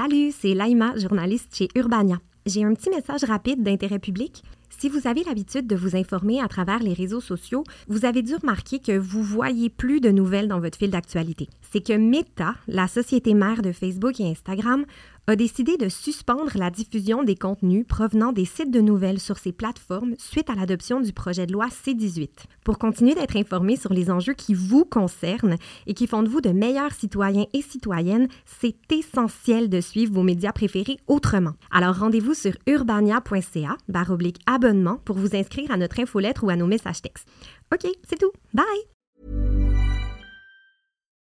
[0.00, 2.20] Salut, c'est Laïma, journaliste chez Urbania.
[2.46, 4.44] J'ai un petit message rapide d'intérêt public.
[4.78, 8.36] Si vous avez l'habitude de vous informer à travers les réseaux sociaux, vous avez dû
[8.36, 11.48] remarquer que vous voyez plus de nouvelles dans votre fil d'actualité.
[11.70, 14.84] C'est que Meta, la société mère de Facebook et Instagram,
[15.26, 19.52] a décidé de suspendre la diffusion des contenus provenant des sites de nouvelles sur ces
[19.52, 22.28] plateformes suite à l'adoption du projet de loi C-18.
[22.64, 25.56] Pour continuer d'être informé sur les enjeux qui vous concernent
[25.86, 30.22] et qui font de vous de meilleurs citoyens et citoyennes, c'est essentiel de suivre vos
[30.22, 31.52] médias préférés autrement.
[31.70, 33.76] Alors rendez-vous sur urbania.ca
[34.08, 37.28] oblique abonnement pour vous inscrire à notre infolettre ou à nos messages textes.
[37.74, 38.32] OK, c'est tout.
[38.54, 39.57] Bye!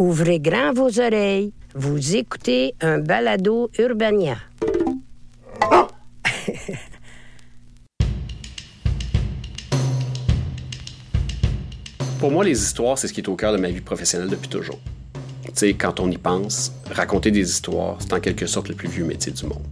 [0.00, 1.52] Ouvrez grand vos oreilles.
[1.74, 4.38] Vous écoutez un balado Urbania.
[12.18, 14.48] Pour moi, les histoires, c'est ce qui est au cœur de ma vie professionnelle depuis
[14.48, 14.80] toujours.
[15.44, 18.88] Tu sais, quand on y pense, raconter des histoires, c'est en quelque sorte le plus
[18.88, 19.66] vieux métier du monde.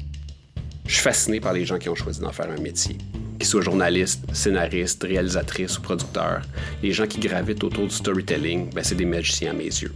[0.87, 2.99] Je suis fasciné par les gens qui ont choisi d'en faire un métier.
[3.39, 6.43] Qu'ils soient journalistes, scénaristes, réalisatrices ou producteurs,
[6.83, 9.95] les gens qui gravitent autour du storytelling, ben, c'est des magiciens à mes yeux.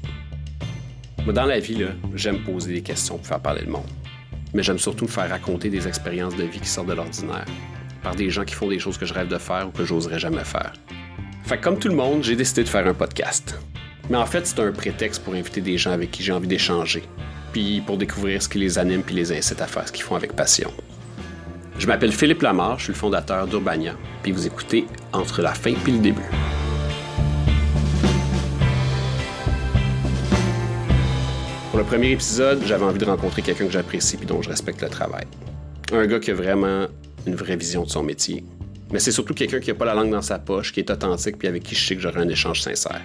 [1.24, 3.86] Moi, dans la vie, j'aime poser des questions pour faire parler le monde.
[4.54, 7.44] Mais j'aime surtout me faire raconter des expériences de vie qui sortent de l'ordinaire,
[8.02, 10.18] par des gens qui font des choses que je rêve de faire ou que j'oserais
[10.18, 10.72] jamais faire.
[11.44, 13.56] Fait comme tout le monde, j'ai décidé de faire un podcast.
[14.10, 17.04] Mais en fait, c'est un prétexte pour inviter des gens avec qui j'ai envie d'échanger,
[17.52, 20.16] puis pour découvrir ce qui les anime puis les incite à faire ce qu'ils font
[20.16, 20.72] avec passion.
[21.78, 23.94] Je m'appelle Philippe Lamar, je suis le fondateur d'Urbania,
[24.24, 26.30] puis vous écoutez Entre la fin puis le début.
[31.72, 34.82] Pour le premier épisode, j'avais envie de rencontrer quelqu'un que j'apprécie puis dont je respecte
[34.82, 35.24] le travail.
[35.90, 36.86] Un gars qui a vraiment
[37.26, 38.44] une vraie vision de son métier.
[38.92, 41.38] Mais c'est surtout quelqu'un qui n'a pas la langue dans sa poche, qui est authentique
[41.38, 43.00] puis avec qui je sais que j'aurai un échange sincère.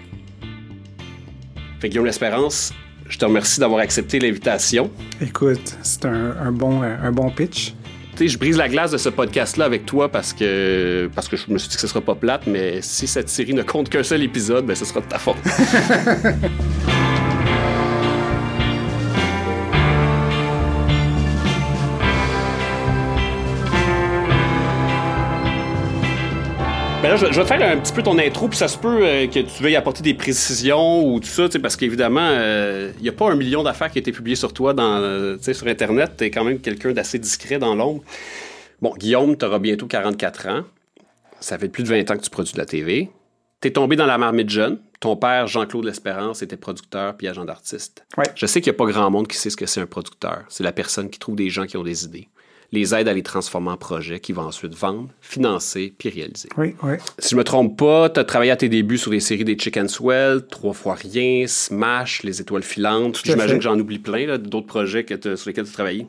[1.79, 2.73] Fait Guillaume L'Espérance,
[3.07, 4.91] je te remercie d'avoir accepté l'invitation.
[5.21, 7.73] Écoute, c'est un, un bon, un bon pitch.
[8.17, 11.37] Tu sais, je brise la glace de ce podcast-là avec toi parce que, parce que
[11.37, 13.87] je me suis dit que ce sera pas plate, mais si cette série ne compte
[13.87, 15.37] qu'un seul épisode, ben ce sera de ta faute.
[27.07, 28.77] Ben là, je, je vais te faire un petit peu ton intro, puis ça se
[28.77, 33.07] peut euh, que tu veuilles apporter des précisions ou tout ça, parce qu'évidemment, il n'y
[33.07, 36.15] a pas un million d'affaires qui a été publiées sur toi dans, euh, sur Internet.
[36.17, 38.03] Tu es quand même quelqu'un d'assez discret dans l'ombre.
[38.81, 40.63] Bon, Guillaume, tu auras bientôt 44 ans.
[41.39, 43.09] Ça fait plus de 20 ans que tu produis de la TV.
[43.61, 44.77] Tu es tombé dans la marmite jeune.
[44.99, 48.05] Ton père, Jean-Claude L'Espérance, était producteur puis agent d'artiste.
[48.17, 48.25] Ouais.
[48.35, 50.43] Je sais qu'il n'y a pas grand monde qui sait ce que c'est un producteur.
[50.49, 52.27] C'est la personne qui trouve des gens qui ont des idées
[52.71, 56.49] les aide à les transformer en projets qui vont ensuite vendre, financer puis réaliser.
[56.57, 56.95] Oui, oui.
[57.19, 59.57] Si je me trompe pas, tu as travaillé à tes débuts sur des séries des
[59.57, 63.21] Chicken Swell, Trois fois rien, Smash, Les Étoiles filantes.
[63.23, 66.07] J'imagine que j'en oublie plein, d'autres projets que sur lesquels tu travailles.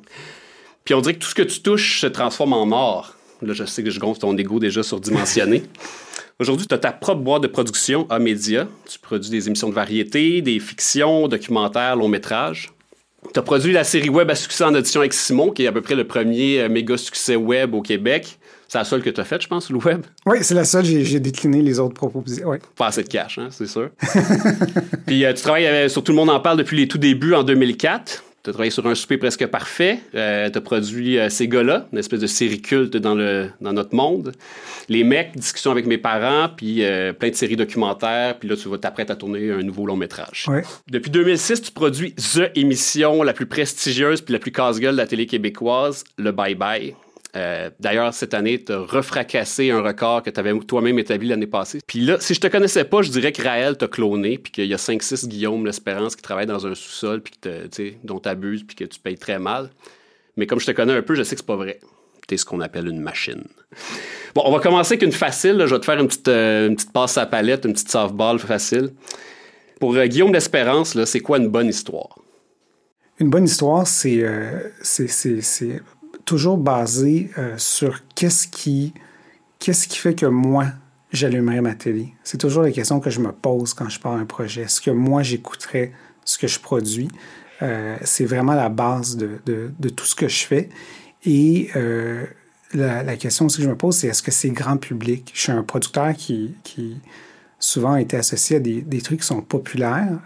[0.84, 3.14] Puis on dirait que tout ce que tu touches se transforme en or.
[3.42, 5.62] Là, je sais que je gonfle ton ego déjà surdimensionné.
[6.40, 8.68] Aujourd'hui, tu as ta propre boîte de production à média.
[8.88, 12.70] Tu produis des émissions de variété, des fictions, documentaires, longs métrages.
[13.32, 15.72] Tu as produit la série web à succès en audition avec Simon, qui est à
[15.72, 18.38] peu près le premier euh, méga succès web au Québec.
[18.68, 20.02] C'est la seule que tu as faite, je pense, le web?
[20.26, 22.48] Oui, c'est la seule, j'ai décliné les autres propositions.
[22.48, 22.58] Ouais.
[22.76, 23.88] Pas assez de cash, hein, c'est sûr.
[25.06, 27.34] Puis euh, tu travailles euh, sur Tout le monde en parle depuis les tout débuts
[27.34, 28.24] en 2004.
[28.44, 29.98] Tu as travaillé sur un souper presque parfait.
[30.12, 33.94] tu as produit euh, Ces gars-là, une espèce de série culte dans, le, dans notre
[33.94, 34.32] monde.
[34.88, 38.38] Les mecs, discussion avec mes parents, puis euh, plein de séries documentaires.
[38.38, 40.46] Puis là, tu vas t'apprêter à tourner un nouveau long métrage.
[40.48, 40.62] Ouais.
[40.88, 45.06] Depuis 2006, tu produis The émission la plus prestigieuse puis la plus casse-gueule de la
[45.06, 46.94] télé québécoise, le Bye Bye.
[47.36, 51.46] Euh, D'ailleurs, cette année, tu as refracassé un record que tu avais toi-même établi l'année
[51.46, 51.80] passée.
[51.86, 54.66] Puis là, si je te connaissais pas, je dirais que Raël t'a cloné, puis qu'il
[54.66, 57.34] y a 5-6 Guillaume L'Espérance qui travaillent dans un sous-sol, puis
[58.02, 59.70] dont tu abuses, puis que tu payes très mal.
[60.36, 61.80] Mais comme je te connais un peu, je sais que c'est pas vrai.
[62.26, 63.44] Tu es ce qu'on appelle une machine.
[64.34, 65.64] Bon, on va commencer avec une facile.
[65.66, 68.90] Je vais te faire une petite, euh, passe à palette, une petite softball facile.
[69.80, 72.18] Pour euh, Guillaume L'Espérance, c'est quoi une bonne histoire?
[73.18, 74.22] Une bonne histoire, c'est
[76.28, 78.92] toujours basé euh, sur qu'est-ce qui,
[79.58, 80.66] qu'est-ce qui fait que moi,
[81.10, 82.12] j'allumerais ma télé?
[82.22, 84.62] C'est toujours la question que je me pose quand je pars un projet.
[84.62, 85.90] Est-ce que moi, j'écouterais
[86.26, 87.08] ce que je produis?
[87.62, 90.68] Euh, c'est vraiment la base de, de, tout ce que je fais.
[91.24, 92.26] Et euh,
[92.74, 95.30] la, question aussi que je me pose, c'est est-ce que c'est grand public?
[95.32, 96.98] Je suis un producteur qui, qui
[97.58, 100.18] souvent a été associé à des, des trucs qui sont populaires.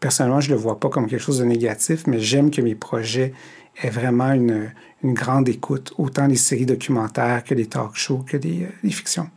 [0.00, 2.74] Personnellement, je ne le vois pas comme quelque chose de négatif, mais j'aime que mes
[2.74, 3.32] projets
[3.82, 4.72] aient vraiment une,
[5.02, 9.28] une, grande écoute, autant les séries documentaires que les talk shows, que des, des fictions.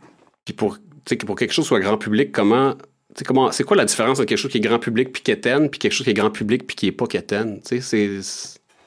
[0.44, 0.78] Puis pour,
[1.26, 2.74] pour quelque chose soit grand public, comment
[3.22, 5.78] comment, c'est quoi la différence entre quelque chose qui est grand public puis quétaine, puis
[5.78, 7.60] quelque chose qui est grand public puis qui est pas quétaine?
[7.62, 7.80] C'est...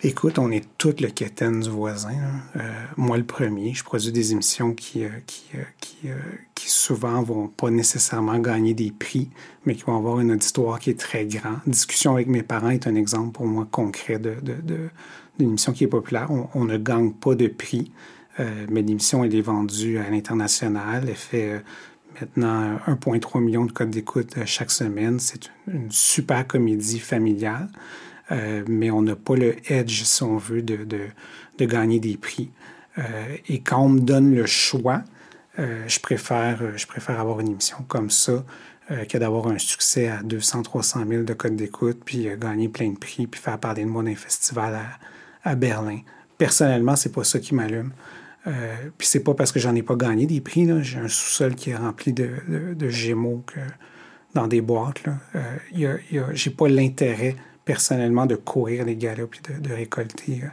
[0.04, 2.14] Écoute, on est tout le quétaine du voisin.
[2.56, 2.60] Euh,
[2.98, 6.10] moi, le premier, je produis des émissions qui, euh, qui, euh, qui,
[6.54, 9.32] qui, souvent vont pas nécessairement gagner des prix,
[9.66, 11.56] mais qui vont avoir une auditoire qui est très grand.
[11.66, 14.90] Discussion avec mes parents est un exemple pour moi concret de, de, de
[15.38, 16.30] d'une émission qui est populaire.
[16.54, 17.92] On, ne gagne pas de prix,
[18.38, 21.06] mais l'émission, elle est vendue à l'international.
[21.08, 21.62] Elle fait
[22.22, 25.20] maintenant 1,3 million de codes d'écoute euh, chaque semaine.
[25.20, 27.70] C'est une, super comédie familiale,
[28.32, 30.86] euh, mais on n'a pas le edge, si on veut, de,
[31.60, 32.52] gagner des prix.
[32.98, 33.04] Euh,
[33.48, 35.04] et quand on me donne le choix,
[35.58, 36.62] je, préfère,
[37.20, 38.46] avoir une émission comme ça
[39.10, 42.98] que d'avoir un succès à 200, 300 000 de codes d'écoute, puis gagner plein de
[42.98, 45.00] prix, puis faire parler de moi d'un festival à,
[45.44, 46.00] à Berlin.
[46.38, 47.92] Personnellement, c'est pas ça qui m'allume.
[48.46, 50.68] Euh, puis c'est pas parce que j'en ai pas gagné des prix.
[50.84, 53.44] J'ai un sous-sol qui est rempli de, gémeaux
[54.34, 55.04] dans des boîtes.
[55.36, 55.98] Euh,
[56.34, 57.36] j'ai pas l'intérêt
[57.68, 60.42] personnellement de courir les galas puis de, récolter.
[60.44, 60.48] Euh.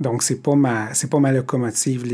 [0.00, 0.54] Donc c'est pas
[1.10, 2.04] pas ma locomotive.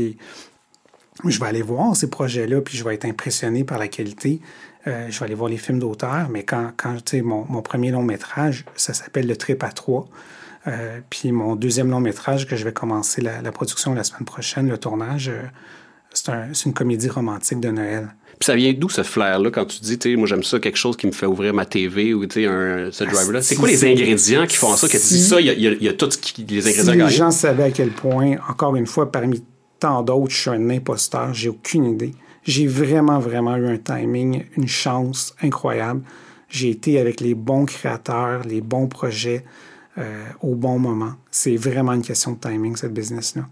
[1.25, 4.41] Je vais aller voir ces projets-là puis je vais être impressionné par la qualité.
[4.85, 8.03] Euh, je vais aller voir les films d'auteur, mais quand, quand mon, mon premier long
[8.03, 10.09] métrage, ça s'appelle Le Trip à trois.
[10.67, 14.69] Euh, puis mon deuxième long métrage que je vais commencer la, production la semaine prochaine,
[14.69, 15.41] le tournage, euh,
[16.13, 18.15] c'est une comédie romantique de Noël.
[18.39, 20.97] Puis ça vient d'où ce flair-là quand tu dis, tu moi j'aime ça, quelque chose
[20.97, 22.47] qui me fait ouvrir ma TV ou tu sais,
[22.91, 23.41] ce driver-là?
[23.41, 24.87] C'est quoi les ingrédients qui font ça?
[24.87, 27.63] Que tu dis ça, il y a, tout qui, les ingrédients si les gens savaient
[27.63, 29.43] à quel point, encore une fois, parmi
[29.79, 32.13] tant d'autres, je suis un imposteur, j'ai aucune idée.
[32.43, 36.01] J'ai vraiment, vraiment eu un timing, une chance incroyable.
[36.49, 39.43] J'ai été avec les bons créateurs, les bons projets.
[39.99, 41.13] Euh, au bon moment.
[41.29, 43.45] C'est vraiment une question de timing, cette business-là.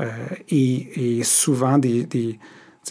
[0.00, 0.10] Euh,
[0.48, 2.38] et, souvent, des, des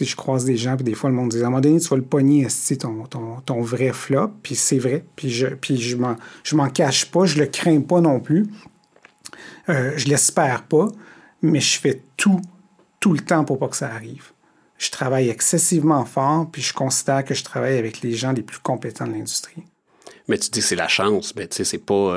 [0.00, 1.88] je croise des gens, puis des fois, le monde dit à un moment donné, tu
[1.88, 2.46] vas le pogner,
[2.78, 7.26] ton, ton, ton vrai flop, puis c'est vrai, puis je puis je m'en cache pas,
[7.26, 8.46] je le crains pas non plus,
[9.68, 10.88] euh, je l'espère pas,
[11.42, 12.40] mais je fais tout,
[13.00, 14.30] tout le temps pour pas que ça arrive.
[14.78, 18.58] Je travaille excessivement fort, puis je considère que je travaille avec les gens les plus
[18.58, 19.64] compétents de l'industrie.
[20.28, 22.14] Mais tu dis c'est la chance, mais tu sais, c'est pas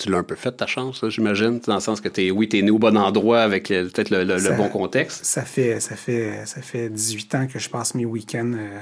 [0.00, 2.62] tu l'as un peu fait ta chance, j'imagine, dans le sens que oui, tu es
[2.62, 5.24] né au bon endroit avec euh, peut-être le, bon contexte.
[5.24, 8.80] Ça fait, ça, fait, ça fait 18 ans que je passe mes week-ends euh,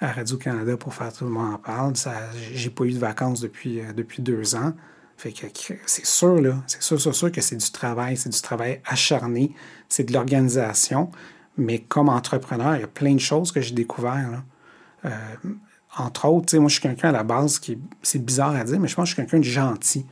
[0.00, 1.92] à Radio-Canada pour faire tout le monde en parle.
[2.54, 4.72] J'ai pas eu de vacances depuis, euh, depuis deux ans.
[5.18, 5.46] Fait que
[5.86, 9.52] c'est sûr, là, c'est sûr, sûr, sûr que c'est du travail, c'est du travail acharné,
[9.88, 11.10] c'est de l'organisation.
[11.58, 14.42] Mais comme entrepreneur, il y a plein de choses que j'ai découvert.
[15.96, 18.88] entre autres, moi, je suis quelqu'un à la base qui, c'est bizarre à dire, mais
[18.88, 20.04] je pense que je suis quelqu'un de gentil.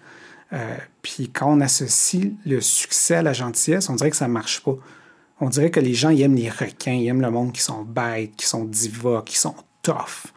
[0.55, 4.63] Euh, puis quand on associe le succès à la gentillesse, on dirait que ça marche
[4.63, 4.77] pas.
[5.41, 8.37] On dirait que les gens aiment les requins, ils aiment le monde qui sont bêtes,
[8.37, 10.33] qui sont divas, qui sont tough.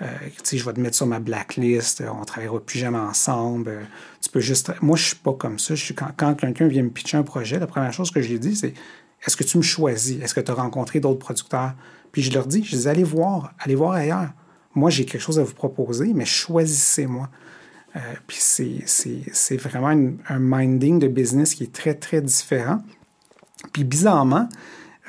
[0.00, 0.06] Euh,
[0.50, 3.68] je vais te mettre sur ma blacklist, on travaillera plus jamais ensemble.
[3.68, 3.82] Euh,
[4.32, 4.72] peux juste.
[4.80, 5.74] Moi, je suis pas comme ça.
[6.16, 8.74] Quand quelqu'un vient me pitcher un projet, la première chose que je lui dis, c'est
[9.26, 10.20] Est-ce que tu me choisis?
[10.22, 11.74] Est-ce que tu as rencontré d'autres producteurs?
[12.12, 14.30] Puis je leur dis, je dis allez voir, allez voir ailleurs.
[14.74, 17.28] Moi, j'ai quelque chose à vous proposer, mais choisissez-moi.
[17.96, 19.88] Euh, puis c'est vraiment
[20.28, 22.82] un minding de business qui est très, très différent.
[23.72, 24.48] Puis bizarrement,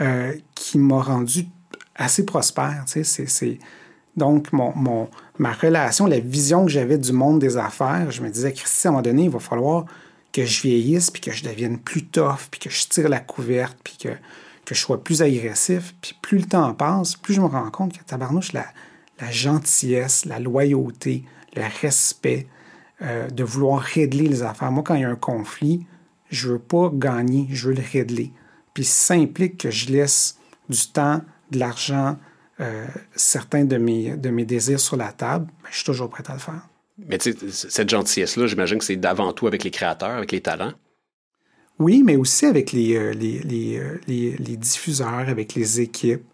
[0.02, 1.48] euh, qui m'a rendu
[1.96, 2.86] assez prospère.
[2.88, 3.60] Tu sais,
[4.16, 8.30] Donc, mon, mon, ma relation, la vision que j'avais du monde des affaires, je me
[8.30, 9.86] disais, Christy, à un moment donné, il va falloir
[10.32, 13.78] que je vieillisse, puis que je devienne plus tough, puis que je tire la couverte,
[13.84, 14.10] puis que,
[14.66, 15.94] que je sois plus agressif.
[16.02, 18.66] Puis plus le temps passe, plus je me rends compte que tabarnouche, la,
[19.20, 22.48] la gentillesse, la loyauté, le respect,
[23.02, 24.74] euh, de vouloir régler les affaires.
[24.74, 25.86] Moi, quand il y a un conflit,
[26.30, 28.34] je veux pas gagner, je veux le régler.
[28.74, 30.38] Puis ça implique que je laisse
[30.68, 32.18] du temps, de l'argent,
[32.60, 36.26] euh, certains de mes, de mes désirs sur la table, ben, je suis toujours prêt
[36.28, 36.68] à le faire.
[36.98, 40.42] Mais tu sais, cette gentillesse-là, j'imagine que c'est d'avant tout avec les créateurs, avec les
[40.42, 40.74] talents.
[41.80, 46.26] Oui, mais aussi avec les, euh, les, les, les, diffuseurs, avec les équipes.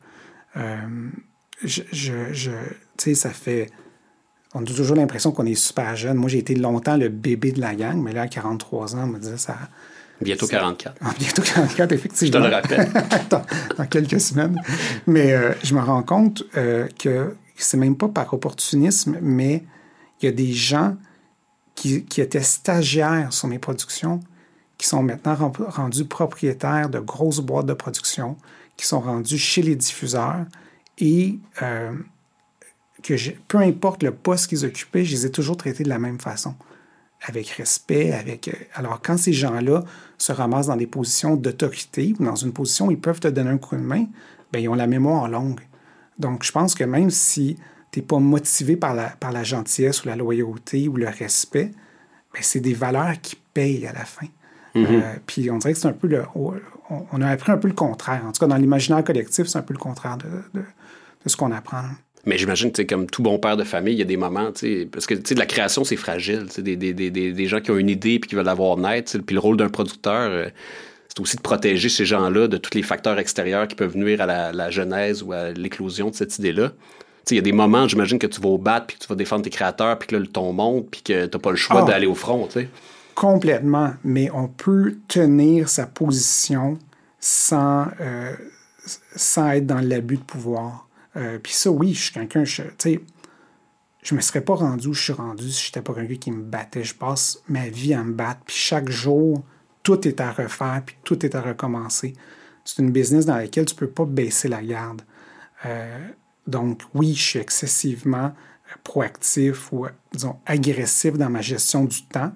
[0.55, 2.51] je, je, je
[2.97, 3.69] tu sais, ça fait
[4.55, 6.15] on a toujours l'impression qu'on est super jeune.
[6.15, 9.07] Moi, j'ai été longtemps le bébé de la gang, mais là, à 43 ans, on
[9.07, 9.57] me disait ça.
[10.21, 10.95] Bientôt 44.
[11.01, 12.41] Ah, bientôt 44, Je effectivement.
[12.41, 12.89] te le rappelle.
[13.29, 13.41] dans,
[13.77, 14.59] dans quelques semaines.
[15.07, 19.65] Mais euh, je me rends compte euh, que c'est même pas par opportunisme, mais
[20.21, 20.95] il y a des gens
[21.75, 24.21] qui, qui étaient stagiaires sur mes productions
[24.77, 28.37] qui sont maintenant rendus propriétaires de grosses boîtes de production,
[28.77, 30.45] qui sont rendus chez les diffuseurs
[30.97, 31.93] et euh,
[33.05, 33.13] que
[33.47, 36.55] peu importe le poste qu'ils occupaient, je les ai toujours traités de la même façon,
[37.21, 38.47] avec respect, avec.
[38.47, 39.83] euh, Alors, quand ces gens-là
[40.17, 43.49] se ramassent dans des positions d'autorité ou dans une position où ils peuvent te donner
[43.51, 44.05] un coup de main,
[44.51, 45.61] ben, ils ont la mémoire longue.
[46.19, 47.57] Donc, je pense que même si
[47.91, 51.71] tu n'es pas motivé par la, par la gentillesse ou la loyauté ou le respect,
[52.33, 54.27] ben, c'est des valeurs qui payent à la fin.
[54.75, 56.23] Euh, puis on dirait que c'est un peu le.
[56.35, 56.53] On,
[57.11, 58.23] on a appris un peu le contraire.
[58.25, 60.65] En tout cas, dans l'imaginaire collectif, c'est un peu le contraire de, de-
[61.23, 61.83] de ce qu'on apprend.
[62.25, 64.51] Mais j'imagine, tu sais, comme tout bon père de famille, il y a des moments,
[64.51, 66.93] tu sais, parce que, tu sais, de la création, c'est fragile, tu sais, des, des,
[66.93, 69.35] des, des, gens qui ont une idée puis qui veulent l'avoir naître, tu sais, puis
[69.35, 70.47] le rôle d'un producteur, euh,
[71.07, 74.25] c'est aussi de protéger ces gens-là de tous les facteurs extérieurs qui peuvent nuire à
[74.25, 76.71] la, la genèse ou à l'éclosion de cette idée-là.
[77.25, 79.07] Tu il y a des moments, j'imagine, que tu vas au battre puis que tu
[79.07, 81.55] vas défendre tes créateurs puis que là, le ton monte puis que t'as pas le
[81.57, 81.89] choix Ah.
[81.89, 82.67] d'aller au front, tu.
[83.15, 86.77] Complètement, mais on peut tenir sa position
[87.19, 88.33] sans, euh,
[89.15, 90.87] sans être dans l'abus de pouvoir.
[91.15, 93.01] Euh, Puis ça, oui, je suis quelqu'un, tu sais,
[94.03, 96.43] je me serais pas rendu où je suis rendu si j'étais pas quelqu'un qui me
[96.43, 96.83] battait.
[96.83, 99.43] Je passe ma vie à me battre, puis chaque jour,
[99.81, 102.13] tout est à refaire, puis tout est à recommencer.
[102.63, 105.01] C'est une business dans laquelle tu peux pas baisser la garde.
[105.65, 106.07] Euh,
[106.47, 108.33] donc oui, je suis excessivement
[108.83, 112.31] proactif ou, disons, agressif dans ma gestion du temps.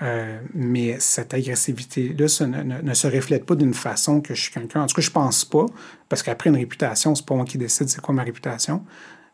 [0.00, 4.42] Euh, mais cette agressivité-là ça ne, ne- ne se reflète pas d'une façon que je
[4.42, 4.82] suis quelqu'un.
[4.82, 5.66] En tout cas, je pense pas,
[6.08, 8.84] parce qu'après une réputation, c'est pas moi qui décide c'est quoi ma réputation.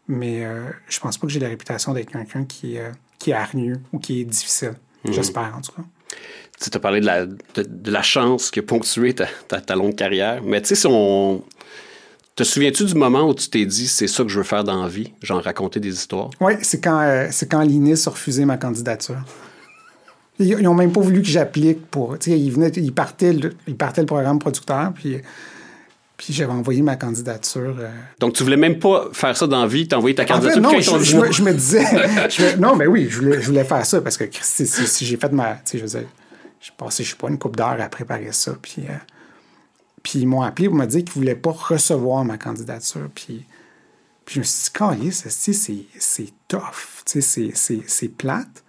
[0.08, 3.34] Mais euh, je pense pas que j'ai la réputation d'être quelqu'un qui, euh, qui est
[3.34, 4.74] hargneux ou qui est difficile.
[5.10, 5.82] J'espère, en tout cas.
[6.58, 9.74] Tu as parlé de la, de, de la chance qui a ponctué ta, ta, ta
[9.74, 10.42] longue carrière.
[10.42, 11.42] Mais tu sais, si on.
[12.36, 14.82] Te souviens-tu du moment où tu t'es dit c'est ça que je veux faire dans
[14.82, 16.30] la vie, genre raconter des histoires?
[16.40, 19.22] Oui, c'est quand, euh, c'est quand l'INIS a refusé ma candidature.
[20.38, 22.16] Ils, ils ont même pas voulu que j'applique pour.
[22.26, 25.18] Ils, venaient, ils, partaient le, ils partaient le programme producteur, puis,
[26.16, 27.76] puis j'avais envoyé ma candidature.
[27.78, 30.26] euh, Donc tu voulais même pas faire ça dans la vie, t'as envoyé ta En
[30.26, 31.32] candidature fait, non, je, quand je me, non.
[31.32, 31.84] je me disais.
[32.30, 35.16] je non, mais oui, je voulais, je voulais faire ça parce que si, si j'ai
[35.16, 35.58] fait ma.
[35.72, 36.08] Je veux dire,
[36.60, 38.56] j'ai passé, je sais pas, une couple d'heures à préparer ça.
[38.60, 38.92] Puis, euh,
[40.02, 43.08] puis ils m'ont appelé pour me dire qu'ils voulaient pas recevoir ma candidature.
[43.14, 43.44] Puis,
[44.24, 47.02] puis je me suis dit, esti, c'est c'est tough.
[47.04, 48.63] C'est plate.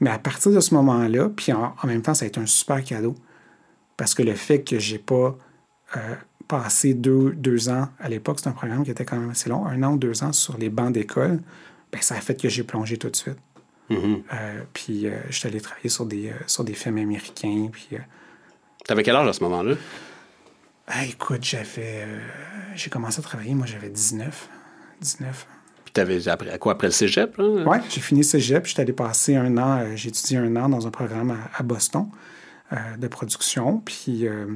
[0.00, 2.46] Mais à partir de ce moment-là, puis en, en même temps, ça a été un
[2.46, 3.14] super cadeau.
[3.96, 5.36] Parce que le fait que j'ai pas
[5.96, 6.14] euh,
[6.48, 9.66] passé deux, deux ans, à l'époque, c'est un programme qui était quand même assez long,
[9.66, 11.40] un an ou deux ans sur les bancs d'école,
[11.92, 13.38] ben, ça a fait que j'ai plongé tout de suite.
[13.90, 14.22] Mm-hmm.
[14.32, 17.68] Euh, puis euh, je suis allé travailler sur des, euh, sur des films américains.
[17.72, 17.90] Puis,
[18.84, 19.76] T'avais quel âge à ce moment-là?
[20.88, 22.06] ah, écoute, j'avais.
[22.74, 24.48] j'ai commencé à travailler, moi j'avais 19.
[25.00, 25.46] 19.
[26.04, 27.36] Puis t'avais après, à quoi après le cégep?
[27.38, 27.44] Là?
[27.64, 28.66] Ouais, j'ai fini cégep.
[28.66, 31.62] J'étais allé passer un an, euh, j'ai étudié un an dans un programme à, à
[31.62, 32.06] Boston
[32.72, 33.80] euh, de production.
[33.84, 34.46] Puis, euh,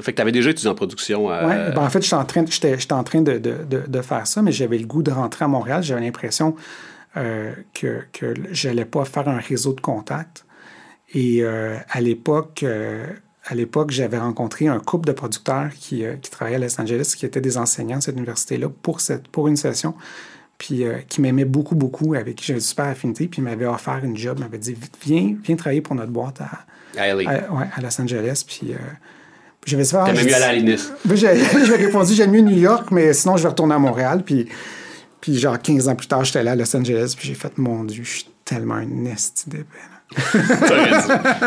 [0.00, 1.30] Fait que t'avais déjà étudié en production.
[1.30, 3.84] euh, ouais, ben, en fait, j'étais en train, j'étais, j'étais en train de, de- de-
[3.86, 5.82] de faire ça, mais j'avais le goût de rentrer à Montréal.
[5.82, 6.56] J'avais l'impression
[7.14, 10.44] que, que j'allais pas faire un réseau de contacts.
[11.12, 12.64] Et à l'époque,
[13.46, 17.14] à l'époque, j'avais rencontré un couple de producteurs qui, euh, qui travaillaient à Los Angeles,
[17.16, 19.94] qui étaient des enseignants de cette université-là pour, cette, pour une session,
[20.60, 23.98] puis euh, qui m'aimaient beaucoup, beaucoup, avec qui j'avais super affinité, puis ils m'avaient offert
[24.04, 27.80] une job, m'avaient dit viens, viens travailler pour notre boîte à, à à, ouais, à
[27.80, 28.72] Los Angeles, puis.
[28.72, 28.76] euh,
[29.66, 30.90] j'avais dit, ah, T'aimais j'ai mieux aller à l'INIS.
[31.04, 34.22] ben, j'ai répondu, j'aime mieux New York, mais sinon, je vais retourner à Montréal.
[34.24, 34.48] Puis,
[35.20, 37.84] puis genre, 15 ans plus tard, j'étais là à Los Angeles, puis j'ai fait, mon
[37.84, 39.66] Dieu, je suis tellement un esti d'épée.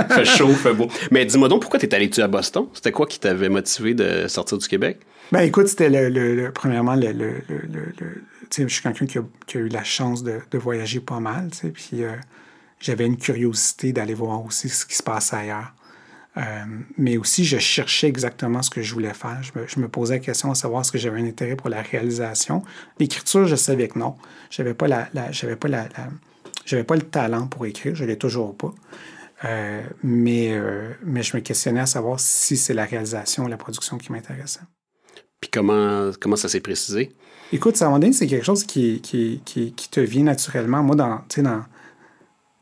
[0.10, 0.88] fait chaud, fait beau.
[1.12, 2.66] Mais dis-moi donc, pourquoi t'es allé tu à Boston?
[2.74, 5.00] C'était quoi qui t'avait motivé de sortir du Québec?
[5.32, 7.12] Ben, écoute, c'était le, le- le- premièrement, le,
[8.58, 12.16] je suis quelqu'un qui qui a eu la chance de, voyager pas mal, puis euh,
[12.80, 15.74] j'avais une curiosité d'aller voir aussi ce qui se passe ailleurs.
[16.36, 16.42] Euh,
[16.98, 19.42] mais aussi, je cherchais exactement ce que je voulais faire.
[19.44, 21.82] Je me, je posais la question à savoir est-ce que j'avais un intérêt pour la
[21.82, 22.64] réalisation.
[23.00, 24.16] L'écriture, je savais que non.
[24.50, 27.94] J'avais pas la, j'avais pas la, la- pas le talent pour écrire.
[27.94, 28.74] Je l'ai toujours pas.
[29.46, 34.12] Euh, mais, je me questionnais à savoir si c'est la réalisation ou la production qui
[34.12, 34.62] m'intéressait.
[35.40, 37.14] Puis comment ça s'est précisé?
[37.54, 40.82] Écoute, ça, à un moment donné, c'est quelque chose qui, qui, qui, te vient naturellement.
[40.82, 41.64] Moi, dans, dans,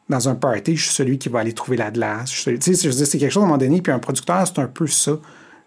[0.09, 2.29] dans un party, je suis celui qui va aller trouver la glace.
[2.33, 5.13] Je c'est quelque chose à un moment donné, puis un producteur, c'est un peu ça.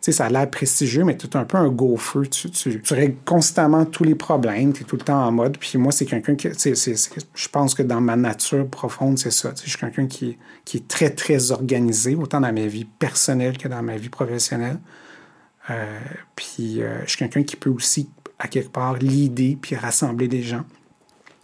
[0.02, 2.26] Ça a l'air prestigieux, mais tu es un peu un go-feu.
[2.26, 5.56] Tu, tu, tu, règles constamment tous les problèmes, tu es tout le temps en mode.
[5.56, 6.46] Puis moi, c'est quelqu'un qui.
[6.46, 9.54] je pense que dans ma nature profonde, c'est ça.
[9.56, 13.68] Je suis quelqu'un qui, qui est très, très organisé, autant dans ma vie personnelle que
[13.68, 14.78] dans ma vie professionnelle.
[15.70, 15.98] Euh,
[16.36, 18.10] puis euh, je suis quelqu'un qui peut aussi,
[18.44, 20.64] à quelque part, l'idée puis rassembler des gens.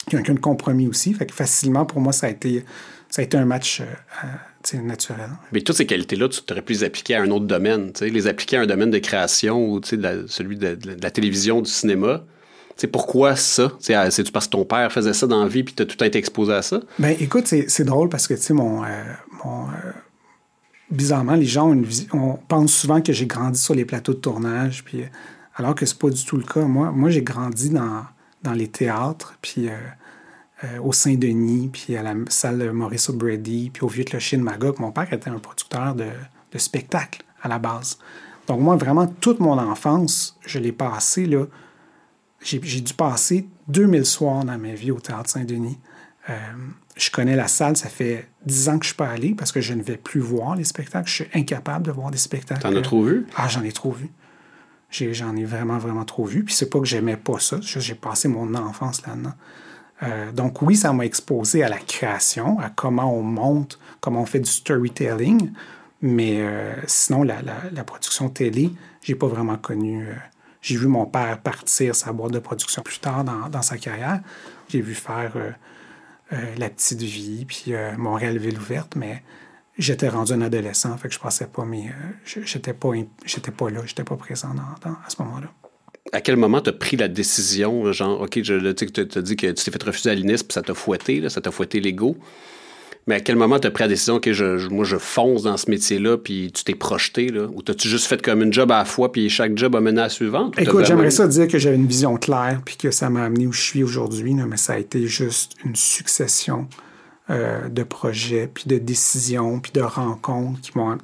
[0.07, 1.14] Quelqu'un de compromis aussi.
[1.14, 2.64] Fait que facilement, pour moi, ça a été,
[3.09, 5.30] ça a été un match euh, naturel.
[5.52, 7.92] Mais toutes ces qualités-là, tu aurais pu les appliquer à un autre domaine.
[8.02, 12.25] Les appliquer à un domaine de création ou de celui de, la télévision, du cinéma.
[12.76, 13.73] C'est pourquoi ça?
[13.78, 16.19] C'est-tu parce que ton père faisait ça dans la vie puis tu as tout été
[16.19, 16.80] exposé à ça?
[16.99, 18.83] Ben écoute, c'est drôle parce que, mon,
[19.45, 19.66] mon
[20.90, 24.19] bizarrement, les gens ont une on pense souvent que j'ai grandi sur les plateaux de
[24.19, 25.04] tournage, puis,
[25.61, 26.62] alors que c'est pas du tout le cas.
[26.62, 28.05] Moi, moi j'ai grandi dans,
[28.43, 29.76] dans les théâtres, puis euh,
[30.64, 34.81] euh, au Saint-Denis, puis à la salle Maurice O'Brady, puis au Vieux Clocher de Magog.
[34.81, 36.07] Mon père était un producteur de,
[36.50, 37.99] de spectacles à la base.
[38.49, 41.45] Donc moi, vraiment, toute mon enfance, je l'ai passé, là.
[42.40, 45.79] J'ai dû passer 2000 soirs dans ma vie au Théâtre Saint-Denis.
[46.31, 46.33] Euh,
[46.97, 49.61] je connais la salle, ça fait dix ans que je suis pas allé parce que
[49.61, 51.07] je ne vais plus voir les spectacles.
[51.07, 52.62] Je suis incapable de voir des spectacles.
[52.62, 53.26] T'en as trop vu?
[53.37, 54.09] Ah, j'en ai trop vu.
[54.90, 56.44] J'en ai, vraiment, vraiment trop vu.
[56.44, 59.35] Puis c'est pas que j'aimais pas ça, j'ai passé mon enfance là-dedans.
[60.02, 64.26] Euh, donc oui, ça m'a exposé à la création, à comment on monte, comment on
[64.26, 65.52] fait du storytelling.
[66.02, 70.06] Mais euh, sinon, la, production télé, j'ai pas vraiment connu.
[70.06, 70.14] Euh,
[70.62, 74.20] j'ai vu mon père partir sa boîte de production plus tard dans, dans sa carrière.
[74.68, 75.32] J'ai vu faire
[76.30, 79.23] la petite vie, puis Montréal ville ouverte, mais
[79.80, 82.90] j'étais rendu un adolescent, fait que je passais pas mais euh, j'étais pas
[83.25, 84.50] j'étais pas là, j'étais pas présent
[84.84, 85.49] à ce moment-là.
[86.12, 88.72] À quel moment tu as pris la décision, genre, OK, tu as
[89.22, 91.78] dit que tu t'es fait refuser à l'INIS, puis ça t'a fouetté, ça t'a fouetté
[91.78, 92.16] l'ego.
[93.06, 95.56] Mais à quel moment tu as pris la décision que je, moi, je fonce dans
[95.56, 97.46] ce métier-là, puis tu t'es projeté, là?
[97.52, 100.00] Ou t'as-tu juste fait comme une job à la fois, puis chaque job a mené
[100.00, 100.54] à la suivante?
[100.58, 103.52] Écoute, j'aimerais ça dire que j'avais une vision claire, puis que ça m'a amené où
[103.52, 106.68] je suis aujourd'hui, mais ça a été juste une succession
[107.30, 110.96] euh, de projets, puis de décisions, puis de rencontres qui m'ont...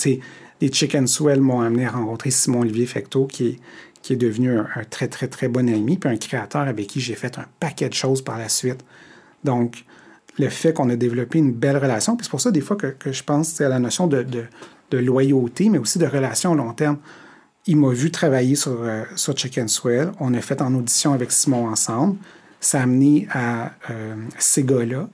[0.60, 3.60] Les Chicken Swell m'ont amené à rencontrer Simon-Olivier Fecteau, qui est,
[4.02, 7.14] qui est devenu un, très, très, très bon ami, puis un créateur avec qui j'ai
[7.14, 8.82] fait un paquet de choses par la suite.
[9.44, 9.84] Donc,
[10.38, 12.16] le fait qu'on a développé une belle relation.
[12.16, 14.26] Puis c'est pour ça, des fois, que, je pense à la notion de,
[14.92, 16.98] loyauté, mais aussi de relation à long terme.
[17.66, 20.12] Il m'a vu travailler sur, euh, sur Chicken Swell.
[20.20, 22.16] On a fait en audition avec Simon ensemble.
[22.60, 25.08] Ça a amené à euh, ces gars-là.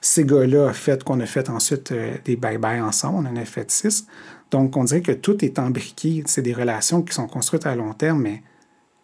[0.00, 3.26] Ces gars-là a fait qu'on a fait ensuite euh, des bye-bye ensemble.
[3.26, 4.06] On en a fait six.
[4.50, 6.22] Donc, on dirait que tout est embriqué.
[6.26, 8.42] C'est des relations qui sont construites à long terme, mais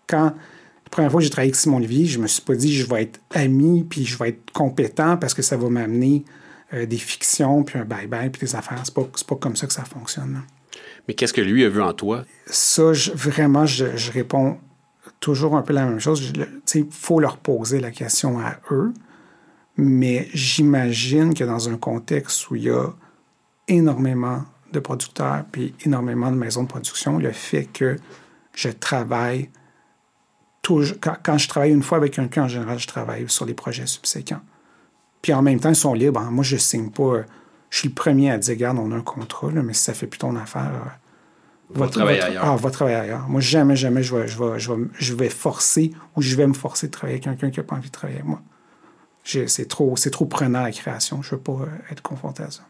[0.06, 0.32] quand
[0.94, 3.02] première fois que j'ai travaillé avec Simon Olivier, je me suis pas dit je vais
[3.02, 6.24] être ami puis je vais être compétent parce que ça va m'amener
[6.72, 8.80] euh, des fictions puis un bye-bye puis des affaires.
[8.84, 10.42] C'est pas, pas comme ça que ça fonctionne.
[11.08, 12.24] Mais qu'est-ce que lui a vu en toi?
[12.46, 14.56] Ça, vraiment, je, réponds
[15.20, 16.32] toujours un peu la même chose.
[16.74, 18.92] Il faut leur poser la question à eux,
[19.76, 22.88] mais j'imagine que dans un contexte où il y a
[23.68, 27.96] énormément de producteurs puis énormément de maisons de production, le fait que
[28.54, 29.50] je travaille
[30.64, 34.40] quand, je travaille une fois avec quelqu'un, en général, je travaille sur les projets subséquents.
[35.22, 36.20] Puis en même temps, ils sont libres.
[36.20, 36.30] Hein.
[36.30, 37.02] Moi, je ne signe pas.
[37.02, 37.24] Euh,
[37.70, 40.06] je suis le premier à dire, regarde, on a un contrat, mais si ça fait
[40.06, 42.44] plus ton affaire, euh, va, travailler ailleurs.
[42.44, 43.28] Ah, va travailler ailleurs.
[43.28, 46.46] Moi, jamais, jamais, je vais, je, vais, je, vais, je vais forcer ou je vais
[46.46, 48.42] me forcer de travailler avec quelqu'un qui n'a pas envie de travailler avec moi.
[49.24, 51.22] C'est trop, trop prenant la création.
[51.22, 52.62] Je ne veux pas euh, être confronté à ça.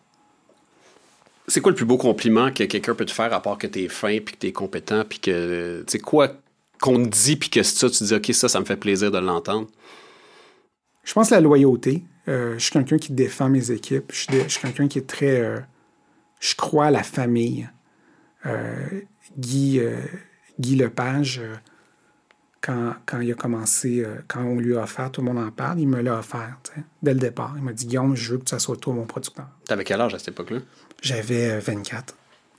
[1.48, 3.84] C'est quoi le plus beau compliment que quelqu'un peut te faire à part que tu
[3.84, 6.28] es fin, puis que tu es compétent, puis que, tu sais, quoi,
[6.80, 9.18] qu'on te dit, puis que ça, tu dis, OK, ça, ça me fait plaisir de
[9.18, 9.68] l'entendre?
[11.02, 12.02] Je pense la loyauté.
[12.28, 14.10] Euh, je suis quelqu'un qui défend mes équipes.
[14.12, 15.40] Je suis, quelqu'un qui est très.
[15.40, 15.60] Euh,
[16.40, 17.68] je crois à la famille.
[18.46, 19.02] Euh,
[19.38, 19.80] Guy,
[20.60, 21.40] Guy Lepage,
[22.64, 25.80] quand, quand, il a commencé, quand on lui a offert, tout le monde en parle,
[25.80, 26.58] il me l'a offert
[27.02, 27.52] dès le départ.
[27.56, 29.46] Il m'a dit Guillaume, je veux que ça soit toi mon producteur.
[29.66, 30.60] T'avais quel âge à cette époque-là?
[31.02, 32.14] J'avais 24.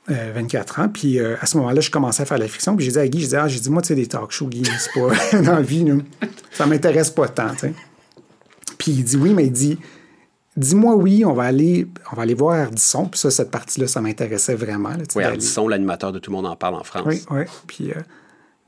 [0.08, 0.89] 24 euh, ans.
[0.89, 2.76] Puis euh, à ce moment-là, je commençais à faire la fiction.
[2.76, 4.32] Puis j'ai dit à Guy, j'ai dit, ah, j'ai dit, moi, tu sais, des talk
[4.32, 6.04] shows, Guy, c'est pas dans la vie, nous.
[6.52, 7.74] ça m'intéresse pas tant, tu sais.
[8.78, 9.80] Puis il dit oui, mais il dit,
[10.58, 13.06] dis-moi oui, on va aller, on va aller voir Ardisson.
[13.06, 14.89] Puis ça, cette partie-là, ça m'intéressait vraiment.
[14.89, 17.06] Là, oui, Ardisson, l'animateur de Tout le monde en parle en France.
[17.08, 17.44] Oui, oui.
[17.68, 17.91] Puis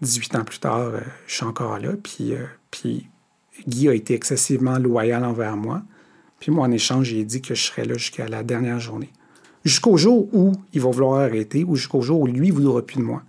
[0.01, 0.91] 18 euh, ans plus tard,
[1.25, 1.91] je suis encore là.
[2.01, 2.33] Puis,
[2.71, 3.07] puis
[3.67, 5.81] Guy a été excessivement loyal envers moi.
[6.39, 9.11] Puis moi, en échange, j'ai dit que je serais là jusqu'à la dernière journée
[9.67, 12.97] jusqu'au jour où il va vouloir arrêter ou jusqu'au jour où lui ne voudra plus
[12.97, 13.21] de moi.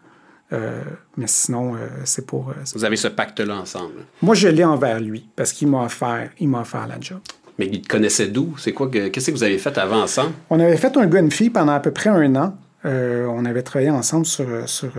[0.53, 0.83] Euh,
[1.17, 2.51] mais sinon, euh, c'est pour.
[2.51, 4.07] Euh, Vous avez ce pacte-là ensemble.
[4.23, 7.19] Moi, je l'ai envers lui parce qu'il m'a offert, il m'a offert la job.
[7.59, 8.55] Mais il te connaissait d'où?
[8.57, 10.33] C'est quoi Qu'est-ce que vous avez fait avant ensemble?
[10.49, 12.57] On avait fait un gun fille pendant à peu près un an.
[12.85, 14.47] Euh, on avait travaillé ensemble sur.
[14.69, 14.93] sur-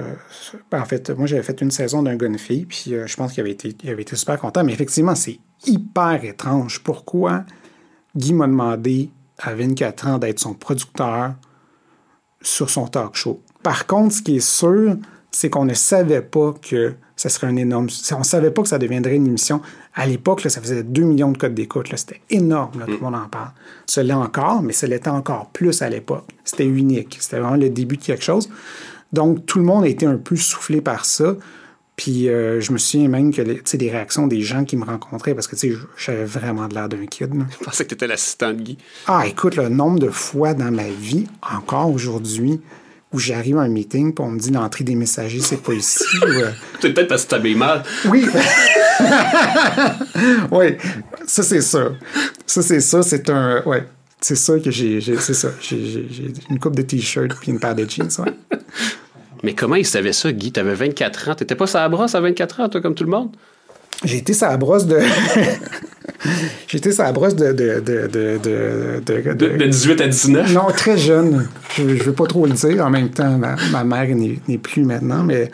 [0.70, 3.32] ben, en fait, moi, j'avais fait une saison d'un gars fille, puis euh, je pense
[3.34, 4.64] qu'il avait, avait été super content.
[4.64, 6.84] Mais effectivement, c'est hyper étrange.
[6.84, 7.46] Pourquoi
[8.16, 11.36] Guy m'a demandé à 24 ans d'être son producteur
[12.42, 13.42] sur son talk show?
[13.64, 14.98] Par contre, ce qui est sûr,
[15.32, 17.90] c'est qu'on ne savait pas que ça serait un énorme.
[18.14, 19.62] On ne savait pas que ça deviendrait une émission.
[19.94, 21.90] À l'époque, ça faisait 2 millions de codes d'écoute.
[21.90, 21.98] là.
[21.98, 22.80] C'était énorme.
[22.80, 23.52] là, Tout le monde en parle.
[23.88, 26.24] Ça l'est encore, mais ça l'était encore plus à l'époque.
[26.46, 27.18] C'était unique.
[27.20, 28.50] C'était vraiment le début de quelque chose.
[29.12, 31.36] Donc, tout le monde a été un peu soufflé par ça.
[31.98, 34.78] Puis, euh, je me souviens même que les, tu sais, des réactions des gens qui
[34.78, 37.36] me rencontraient, parce que tu sais, j'avais vraiment de l'air d'un kid.
[37.36, 37.44] là.
[37.60, 38.78] Je pensais que tu étais l'assistant de Guy.
[39.08, 42.62] Ah, écoute, le nombre de fois dans ma vie, encore aujourd'hui,
[43.12, 46.04] où j'arrive à un meeting puis on me dit l'entrée des messagers, c'est pas ici.
[46.24, 47.84] euh, C'est peut-être parce que t'habilles mal.
[48.06, 48.26] Oui.
[50.52, 50.76] oui,
[51.26, 51.90] ça c'est ça.
[52.46, 53.64] Ça c'est ça, c'est un.
[53.66, 53.84] Ouais.
[54.22, 55.00] C'est ça que j'ai.
[55.02, 55.50] C'est ça.
[55.62, 56.06] J'ai
[56.50, 58.10] une coupe de t-shirt puis une paire de jeans.
[58.20, 58.34] Ouais.
[59.44, 60.52] Mais comment il savait ça, Guy?
[60.52, 61.36] T'avais 24 ans.
[61.36, 63.30] T'étais pas sa brosse à 24 ans, toi, comme tout le monde?
[64.04, 65.00] J'ai été la brosse de.
[66.68, 67.52] j'ai été la brosse de.
[67.52, 70.54] de, de, de, de, de- De, de 18 à 19?
[70.54, 71.48] Non, très jeune.
[71.76, 72.86] Je ne veux pas trop le dire.
[72.86, 75.52] En même temps, ma, ma mère n'est plus maintenant, mais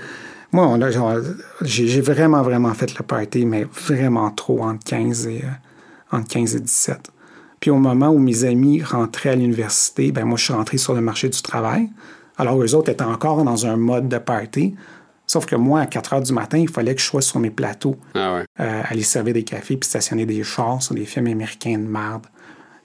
[0.51, 1.15] moi, on a- genre,
[1.61, 6.27] j'ai j'ai vraiment, vraiment fait le party, mais vraiment trop entre 15 et, euh, entre
[6.27, 6.97] 15 et 17.
[7.59, 10.93] Puis au moment où mes amis rentraient à l'université, ben moi, je suis rentré sur
[10.93, 11.89] le marché du travail.
[12.37, 14.75] Alors, eux autres étaient encore dans un mode de party.
[15.27, 17.49] Sauf que moi, à 4 heures du matin, il fallait que je sois sur mes
[17.49, 18.45] plateaux Ah ouais.
[18.59, 22.27] euh, aller servir des cafés puis stationner des chars sur des films américains de merde.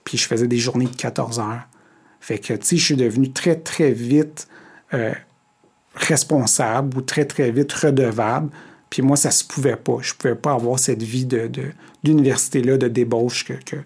[0.03, 1.67] Puis je faisais des journées de 14 heures.
[2.19, 4.47] Fait que, tu sais, je suis devenu très, très vite
[4.93, 5.13] euh,
[5.95, 8.49] responsable ou très, très vite redevable.
[8.89, 9.97] Puis moi, ça se pouvait pas.
[10.01, 11.71] Je pouvais pas avoir cette vie de, de-
[12.03, 13.77] d'université-là, de débauche que, que,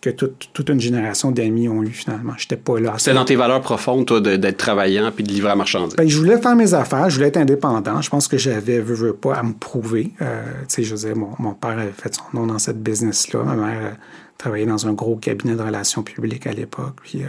[0.00, 2.32] que toute, toute une génération d'amis ont eu finalement.
[2.36, 2.94] J'étais pas là.
[2.98, 5.96] C'était dans tes valeurs profondes, toi, d'être travaillant puis de livrer à marchandise.
[5.96, 8.00] ben, je voulais faire mes affaires, je voulais être indépendant.
[8.00, 10.12] Je pense que j'avais, veux, veux pas, à me prouver.
[10.22, 13.42] Euh, tu sais, je dire, mon, mon père avait fait son nom dans cette business-là.
[13.42, 13.90] Ma mère euh,
[14.38, 16.96] travaillait dans un gros cabinet de relations publiques à l'époque.
[17.02, 17.28] Puis, euh,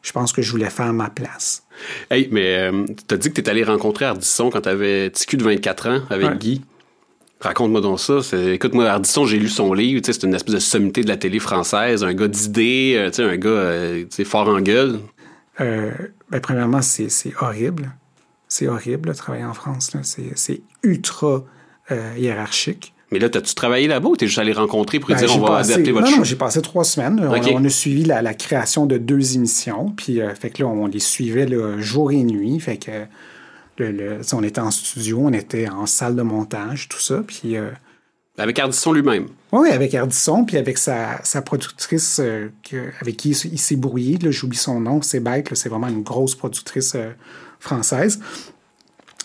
[0.00, 1.64] je pense que je voulais faire ma place.
[2.10, 5.88] Hey, mais euh, t'as dit que t'es allé rencontrer Ardisson quand t'avais TQ de 24
[5.88, 6.36] ans avec Ouais.
[6.38, 6.62] Guy.
[7.40, 8.20] Raconte-moi donc ça.
[8.22, 10.00] C'est- Écoute, moi, Ardisson, j'ai lu son livre.
[10.04, 12.02] C'est une espèce de sommité de la télé française.
[12.02, 14.98] Un gars d'idées, euh, un gars euh, fort en gueule.
[15.60, 15.90] Euh,
[16.30, 17.08] ben, premièrement, c'est,
[17.40, 17.92] horrible.
[18.48, 19.90] C'est horrible, de travailler en France.
[20.02, 21.44] C'est, ultra
[21.90, 22.92] euh, hiérarchique.
[23.10, 25.48] Mais là, t'as-tu travaillé là-bas ou t'es juste allé rencontrer pour Ben, dire on va
[25.58, 26.18] passé- adapter votre non, show?
[26.18, 27.18] non, j'ai passé trois semaines.
[27.24, 29.90] On- a suivi la, la création de deux émissions.
[29.96, 32.58] Puis, euh, fait que là, on les suivait là, jour et nuit.
[32.60, 32.90] Fait que
[33.78, 37.22] le, le- on était en studio, on était en salle de montage, tout ça.
[37.26, 37.70] Puis, euh,
[38.36, 39.26] Avec Ardisson lui-même.
[39.52, 42.48] oui, avec Ardisson, puis avec sa, sa productrice euh,
[43.00, 44.18] avec qui il, s'est brouillé.
[44.30, 45.54] J'oublie son nom, c'est bête.
[45.54, 47.10] C'est vraiment une grosse productrice euh,
[47.60, 48.20] française.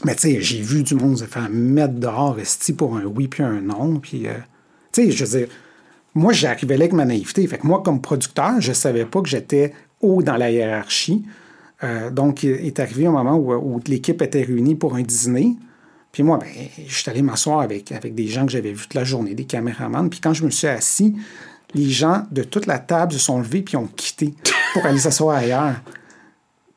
[0.06, 3.28] Mais tu sais, j'ai vu du monde se faire mettre dehors, esti pour un oui
[3.28, 4.00] puis un non.
[4.00, 4.26] Puis,
[4.92, 5.48] tu sais, je veux dire,
[6.14, 7.48] moi, j'arrivais là avec ma naïveté.
[7.48, 11.24] Fait que moi, comme producteur, je savais pas que j'étais haut dans la hiérarchie.
[11.84, 15.56] Euh, donc, il est arrivé un moment où, où l'équipe était réunie pour un dîner.
[16.12, 16.48] Puis moi, ben,
[16.88, 19.46] je suis allé m'asseoir avec, avec des gens que j'avais vus toute la journée, des
[19.46, 20.10] caméramans.
[20.10, 21.16] Puis quand je me suis assis,
[21.74, 24.34] les gens de toute la table se sont levés puis ont quitté
[24.74, 25.82] pour aller s'asseoir ailleurs.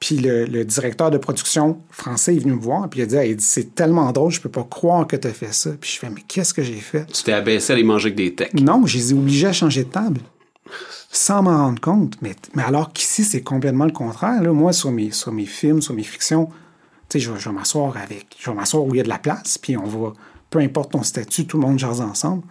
[0.00, 3.16] Puis le, le directeur de production français est venu me voir, puis il a dit,
[3.16, 5.70] Hey, il dit, c'est tellement drôle, je peux pas croire que tu as fait ça.
[5.80, 7.06] Puis je fais, mais qu'est-ce que j'ai fait?
[7.06, 8.54] Tu t'es abaissé à aller manger avec des techs.
[8.54, 10.20] Non, je les ai obligés à changer de table.
[11.16, 12.14] Sans m'en rendre compte.
[12.20, 14.42] Mais, mais alors qu'ici, c'est complètement le contraire.
[14.42, 14.52] Là.
[14.52, 16.46] Moi, sur mes, sur mes films, sur mes fictions,
[17.08, 18.36] tu sais, je, je vais m'asseoir avec.
[18.38, 20.12] Je vais m'asseoir où il y a de la place, puis on va.
[20.50, 22.42] Peu importe ton statut, tout le monde jase ensemble.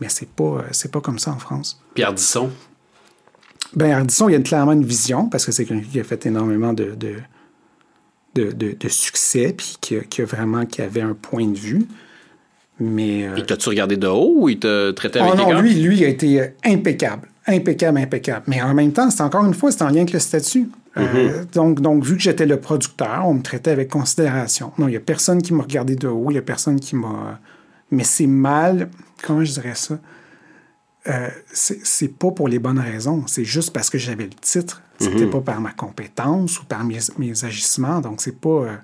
[0.00, 1.80] Mais c'est pas, euh, c'est pas comme ça en France.
[1.94, 2.50] Puis Ardisson,
[3.74, 6.24] Ben, Ardisson, il y a clairement une vision, parce que c'est quelqu'un qui a fait
[6.26, 7.16] énormément de, de,
[8.34, 11.56] de, de- de succès, puis qui, a- qui a vraiment qui avait un point de
[11.58, 11.86] vue.
[12.80, 13.26] Mais.
[13.28, 16.04] euh, il t'a-tu regardé de haut ou il t'a traité avec Oh non, lui, lui
[16.04, 17.28] a été euh, impeccable.
[17.48, 18.44] Impeccable, impeccable.
[18.46, 20.70] Mais en même temps, c'est encore une fois, c'est en lien avec le statut.
[20.98, 24.72] Euh, donc, donc, vu que j'étais le producteur, on me traitait avec considération.
[24.76, 26.94] Non, il n'y a personne qui m'a regardé de haut, il n'y a personne qui
[26.94, 27.40] m'a.
[27.90, 28.90] Mais c'est mal.
[29.24, 29.98] Comment je dirais ça?
[31.08, 33.24] Euh, c'est pas pour les bonnes raisons.
[33.26, 34.82] C'est juste parce que j'avais le titre.
[34.98, 38.00] C'était pas par ma compétence ou par mes, mes agissements.
[38.00, 38.48] Donc, c'est pas.
[38.48, 38.76] euh,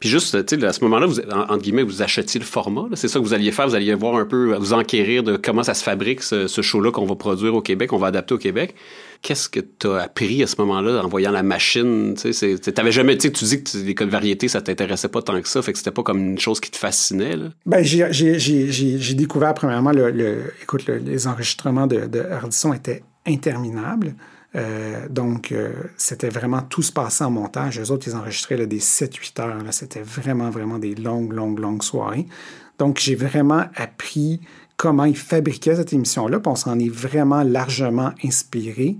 [0.00, 2.86] Puis juste, tu sais, à ce moment-là, vous, en- entre guillemets, vous achetiez le format.
[2.94, 3.68] C'est ça que vous alliez faire.
[3.68, 7.04] Vous alliez voir un peu, vous enquérir de comment ça se fabrique, ce, show-là qu'on
[7.04, 8.74] va produire au Québec, qu'on va adapter au Québec.
[9.22, 12.14] Qu'est-ce que tu as appris à ce moment-là en voyant la machine?
[12.18, 12.56] Tu sais,
[12.90, 15.78] jamais, tu dis que les codes variétés, ça t'intéressait pas tant que ça, fait que
[15.78, 17.36] c'était pas comme une chose qui te fascinait.
[17.36, 17.50] Là.
[17.66, 24.14] Ben, j'ai- découvert, premièrement, le, écoute, le- les enregistrements de, de Ardisson étaient interminables.
[24.56, 27.78] Euh, donc, euh, c'était vraiment tout se passait en montage.
[27.78, 29.62] Eux autres, ils enregistraient là, des 7-8 heures.
[29.70, 32.26] C'était vraiment, vraiment des longues, longues, longues soirées.
[32.78, 34.40] Donc, j'ai vraiment appris
[34.76, 36.40] comment ils fabriquaient cette émission-là.
[36.44, 38.96] On s'en est vraiment largement inspiré.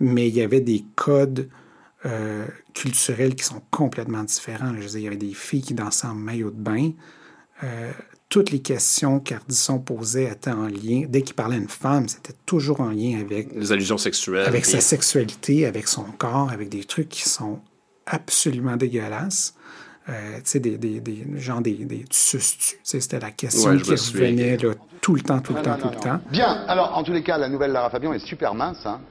[0.00, 1.48] Mais il y avait des codes
[2.04, 4.74] euh, culturels qui sont complètement différents.
[4.74, 6.90] Je veux dire, il y avait des filles qui dansaient en maillot de bain.
[8.32, 11.04] Toutes les questions qu'Ardisson posait étaient en lien.
[11.06, 13.54] Dès qu'il parlait à une femme, c'était toujours en lien avec...
[13.54, 14.46] Les allusions sexuelles.
[14.46, 17.58] Avec sa sexualité, avec son corps, avec des trucs qui sont
[18.06, 19.54] absolument dégueulasses.
[20.08, 22.38] Euh, tu sais, des, des, des, genre des, des tu
[22.82, 24.70] C'était la question Ouais, qui revenait là,
[25.02, 26.18] tout le temps, tout le temps, tout le temps.
[26.30, 28.86] Bien, alors en tous les cas, la nouvelle Lara Fabian est super mince.
[28.86, 29.02] Hein.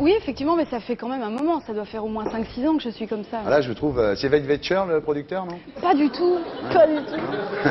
[0.00, 1.60] Oui, effectivement, mais ça fait quand même un moment.
[1.66, 3.42] Ça doit faire au moins 5-6 ans que je suis comme ça.
[3.48, 3.98] Là, je trouve.
[3.98, 5.58] euh, c'est Wade Vetcher, le producteur, non?
[5.80, 6.36] Pas du tout.
[6.72, 7.20] Pas du tout.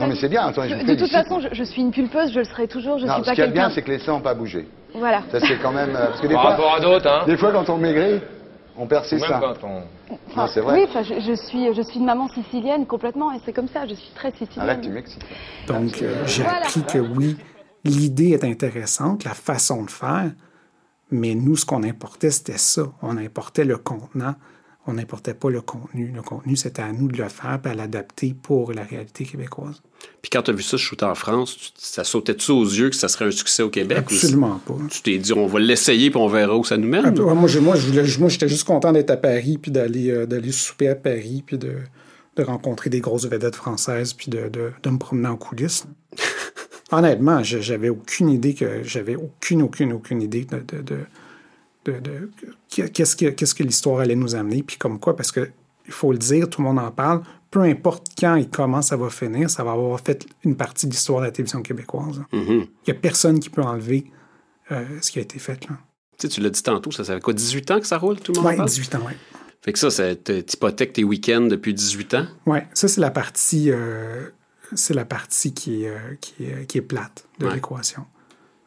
[0.00, 2.38] Non, mais c'est bien, attends, je de toute façon, je, je suis une pulpeuse, je
[2.38, 2.98] le serai toujours.
[2.98, 4.20] Je Non, suis ce pas qu'il y a de bien, c'est que les seins n'ont
[4.20, 4.66] pas bougé.
[4.94, 5.22] Voilà.
[5.30, 5.94] Ça, c'est quand même.
[5.94, 7.24] euh, Parce que des Par fois, rapport à d'autres, hein.
[7.26, 8.20] des fois, quand on maigrit,
[8.76, 9.38] on perd ses seins.
[10.34, 10.80] Non, vrai.
[10.80, 13.86] Oui, enfin, je, je suis, je suis une maman sicilienne complètement, et c'est comme ça.
[13.86, 14.68] Je suis très sicilienne.
[14.70, 15.22] Arrête, tu m'excites.
[15.68, 16.58] Donc, euh, j'ai Voilà.
[16.66, 17.36] appris que oui,
[17.84, 20.30] l'idée est intéressante, la façon de faire,
[21.12, 22.90] mais nous, ce qu'on importait, c'était ça.
[23.02, 24.34] On importait le contenant,
[24.86, 26.10] on n'importait pas le contenu.
[26.12, 29.82] Le contenu, c'était à nous de le faire et à l'adapter pour la réalité québécoise.
[30.22, 33.08] Puis quand tu as vu ça shooter en France, ça sautait-tu aux yeux que ça
[33.08, 34.10] serait un succès au Québec?
[34.10, 34.74] ou Absolument pas.
[34.90, 37.16] Tu t'es dit, on va l'essayer puis on verra où ça nous mène?
[37.20, 37.76] Moi, je moi,
[38.28, 41.76] j'étais juste content d'être à Paris, puis d'aller euh, d'aller souper à Paris, puis de,
[42.36, 45.86] de rencontrer des grosses vedettes françaises, puis de, de, de me promener en coulisses.
[46.92, 50.98] Honnêtement, j'avais aucune idée que j'avais aucune, aucune, aucune idée de, de, de,
[51.84, 52.30] de- de-
[52.88, 55.50] qu'est-ce que, qu'est-ce que l'histoire allait nous amener, puis comme quoi, parce que
[55.86, 58.96] il faut le dire, tout le monde en parle, peu importe quand et comment ça
[58.96, 62.20] va finir, ça va avoir fait une partie de l'histoire de la télévision québécoise.
[62.32, 62.42] Mhm.
[62.48, 64.04] Il n'y a personne qui peut enlever
[64.70, 65.68] euh, ce qui a été fait.
[65.68, 65.76] Là.
[66.18, 68.20] Tu sais, tu l'as dit tantôt, ça, ça fait quoi, 18 ans que ça roule,
[68.20, 68.68] tout le monde parle?
[68.68, 69.12] 18 ans, oui.
[69.60, 72.26] Fait que ça, ça t'hypothèque tes week-ends depuis 18 ans?
[72.46, 74.28] Oui, ça, c'est la partie, euh,
[74.74, 77.54] c'est la partie qui est, euh, qui est, qui est plate de Ouais.
[77.54, 78.04] l'équation.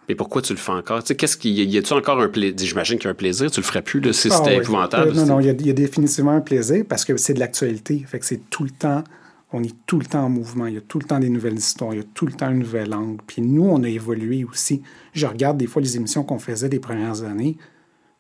[0.08, 1.02] Mais pourquoi tu le fais encore?
[1.04, 1.52] Tu sais, qu'est-ce qui.
[1.52, 2.56] Y a-tu encore un plaisir?
[2.58, 4.62] J'imagine qu'il y a un plaisir, tu le ferais plus, là, si Ah c'était oui.
[4.64, 5.10] épouvantable.
[5.10, 7.34] Euh, non, non, il y, a, il y a définitivement un plaisir parce que c'est
[7.34, 8.04] de l'actualité.
[8.08, 9.04] Fait que c'est tout le temps,
[9.52, 10.68] on est tout le temps en mouvement.
[10.68, 12.52] Il y a tout le temps des nouvelles histoires, il y a tout le temps
[12.52, 13.20] une nouvelle angle.
[13.26, 14.84] Puis nous, on a évolué aussi.
[15.14, 17.58] Je regarde des fois les émissions qu'on faisait les premières années,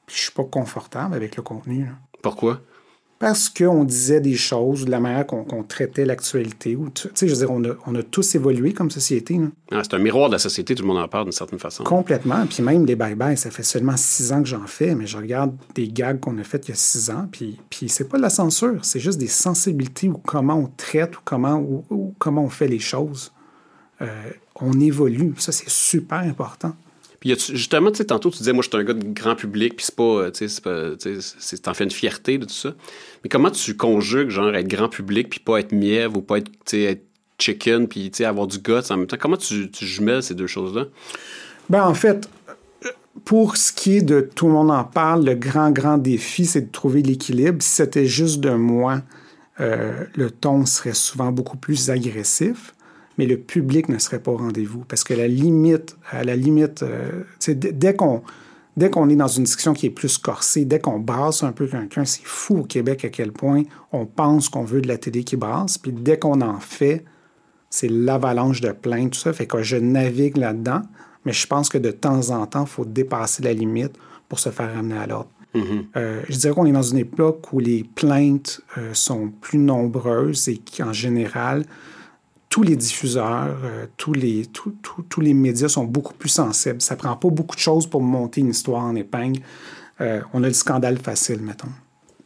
[0.08, 1.86] puis je suis pas confortable avec le contenu.
[1.86, 1.92] là.
[2.24, 2.62] Pourquoi?
[3.18, 6.78] Parce qu'on disait des choses, de la manière qu'on traitait l'actualité.
[6.94, 9.40] Tu sais, je veux dire, on a, on a tous évolué comme société.
[9.72, 11.86] Ah, c'est un miroir de la société, tout le monde en parle d'une certaine façon.
[11.86, 12.46] Complètement.
[12.46, 15.56] Puis même les bye-bye, ça fait seulement six ans que j'en fais, mais je regarde
[15.76, 18.22] des gags qu'on a fait il y a six ans, puis, puis c'est pas de
[18.22, 22.44] la censure, c'est juste des sensibilités ou comment on traite ou comment, ou, ou comment
[22.44, 23.32] on fait les choses.
[24.02, 24.08] Euh,
[24.60, 25.34] on évolue.
[25.38, 26.76] Ça, c'est super important.
[27.26, 29.86] Justement, tu sais, tantôt, tu disais, moi, je suis un gars de grand public, puis
[29.86, 32.76] c'est pas, euh, tu sais, t'en fais une fierté de tout ça.
[33.24, 36.52] Mais comment tu conjugues, genre, être grand public, puis pas être mièvre, ou pas être,
[36.74, 37.04] être
[37.40, 39.18] chicken, puis, avoir du guts en même temps?
[39.20, 40.86] Comment tu, tu jumelles ces deux choses-là?
[41.70, 42.30] Ben, en fait,
[43.24, 46.62] pour ce qui est de tout le monde en parle, le grand, grand défi, c'est
[46.62, 47.58] de trouver l'équilibre.
[47.62, 49.02] Si c'était juste de moi,
[49.60, 52.75] euh, le ton serait souvent beaucoup plus agressif,
[53.18, 54.84] mais le public ne serait pas au rendez-vous.
[54.88, 58.22] Parce que la limite, à la limite, euh, dès- qu'on
[58.78, 61.66] dès qu'on est dans une discussion qui est plus corsée, dès qu'on brasse un peu
[61.66, 65.24] quelqu'un, c'est fou au Québec à quel point on pense qu'on veut de la télé
[65.24, 67.06] qui brasse, puis dès qu'on en fait,
[67.70, 69.32] c'est l'avalanche de plaintes, tout ça.
[69.32, 70.82] Fait que je navigue là-dedans,
[71.24, 73.94] mais je pense que de temps en temps, il faut dépasser la limite
[74.28, 75.30] pour se faire ramener à l'ordre.
[75.96, 80.50] Euh, je dirais qu'on est dans une époque où les plaintes euh, sont plus nombreuses
[80.50, 81.64] et qu'en général,
[82.56, 86.82] tous les diffuseurs, euh, tous, les, tous- les médias sont beaucoup plus sensibles.
[86.82, 89.42] Ça prend pas beaucoup de choses pour monter une histoire en épingle.
[90.00, 91.68] Euh, on a le scandale facile, mettons.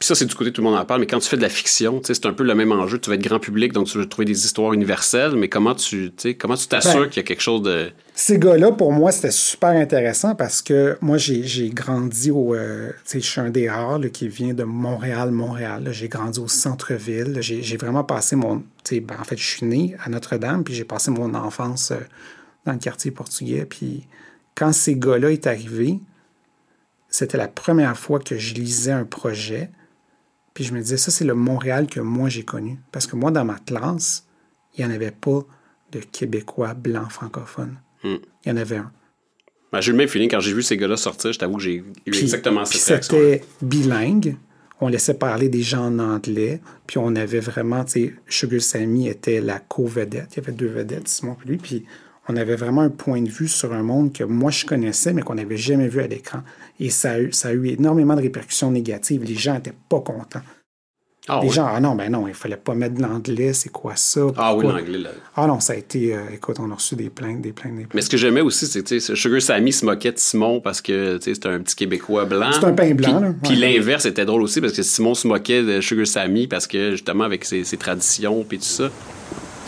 [0.00, 1.42] Puis ça, c'est du côté tout le monde en parle, mais quand tu fais de
[1.42, 2.98] la fiction, c'est un peu le même enjeu.
[2.98, 6.10] Tu vas être grand public, donc tu veux trouver des histoires universelles, mais comment tu
[6.38, 7.92] comment tu t'assures Ben, qu'il y a quelque chose de.
[8.14, 12.54] Ces gars-là, pour moi, c'était super intéressant parce que moi, j'ai grandi au.
[12.54, 15.90] euh, je suis un des rares là, qui vient de Montréal, Montréal.
[15.92, 17.36] J'ai grandi au centre-ville.
[17.42, 18.62] J'ai vraiment passé mon.
[18.90, 21.96] ben, en fait, je suis né à Notre-Dame, puis j'ai passé mon enfance euh,
[22.64, 23.66] dans le quartier portugais.
[23.66, 24.06] Puis
[24.54, 26.00] quand ces gars-là est arrivé,
[27.10, 29.68] c'était la première fois que je lisais un projet.
[30.54, 32.78] Puis je me disais, ça, c'est le Montréal que moi, j'ai connu.
[32.92, 34.26] Parce que moi, dans ma classe,
[34.76, 35.40] il n'y en avait pas
[35.92, 37.76] de Québécois blancs francophones.
[38.02, 38.16] Hmm.
[38.44, 38.90] Il y en avait un.
[39.72, 41.62] Ben, j'ai eu le même feeling quand j'ai vu ces gars-là sortir, je t'avoue que
[41.62, 43.16] j'ai eu Puis- exactement cette réaction.
[43.16, 44.36] C'était bilingue.
[44.80, 46.60] On laissait parler des gens en anglais.
[46.86, 50.28] Puis on avait vraiment, tu sais, Sugar Sammy était la co-vedette.
[50.32, 51.56] Il y avait deux vedettes, Simon puis lui.
[51.58, 51.84] Puis
[52.28, 55.22] on avait vraiment un point de vue sur un monde que moi je connaissais, mais
[55.22, 56.40] qu'on n'avait jamais vu à l'écran.
[56.78, 59.24] Et ça a, eu, ça a eu énormément de répercussions négatives.
[59.24, 60.42] Les gens n'étaient pas contents.
[61.28, 61.54] Ah, les oui.
[61.54, 64.22] gens, ah non, ben non, il fallait pas mettre de l'anglais, c'est quoi ça?
[64.36, 64.98] Ah oui, l'anglais.
[64.98, 65.10] là.
[65.36, 67.82] Ah non, ça a été, euh, écoute, on a reçu des plaintes, des plaintes, des
[67.82, 67.94] plaintes.
[67.94, 71.18] Mais ce que j'aimais aussi, c'est que Sugar Sammy se moquait de Simon parce que
[71.20, 72.50] c'était un petit Québécois blanc.
[72.52, 73.34] C'est un pain blanc, Puis, là.
[73.42, 73.74] puis Ouais.
[73.76, 77.24] l'inverse était drôle aussi parce que Simon se moquait de Sugar Sammy parce que justement
[77.24, 78.90] avec ses, ses traditions puis tout ça.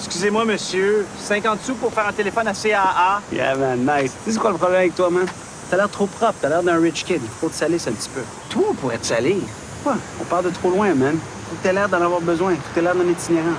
[0.04, 1.06] Excusez-moi, monsieur.
[1.18, 3.22] 50 sous pour faire un téléphone à CAA.
[3.32, 4.12] Yeah, man, nice.
[4.12, 5.26] Tu sais, c'est quoi le problème avec toi, man?
[5.70, 6.34] T'as l'air trop propre.
[6.40, 7.20] T'as l'air d'un rich kid.
[7.22, 8.20] Il faut te salir un petit peu.
[8.50, 9.36] Toi, pour être salir?
[9.82, 9.96] Quoi?
[10.20, 11.16] On part de trop loin, man.
[11.48, 12.50] Faut que t'aies l'air d'en avoir besoin.
[12.54, 13.56] Faut que t'aies l'air d'un itinérant.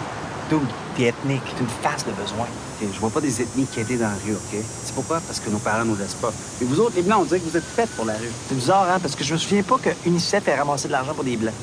[0.49, 0.59] Dude,
[0.95, 1.41] t'es ethnique.
[1.55, 2.45] T'as une face de besoin.
[2.45, 4.59] Ok, Je vois pas des ethnies qui étaient dans la rue, OK?
[4.83, 5.21] C'est pourquoi?
[5.25, 6.31] Parce que nos parents nous laissent pas.
[6.61, 8.31] Et vous autres, les Blancs, on dirait que vous êtes faites pour la rue.
[8.49, 8.99] C'est bizarre, hein?
[9.01, 11.55] Parce que je me souviens pas que UNICEF ait ramassé de l'argent pour des Blancs.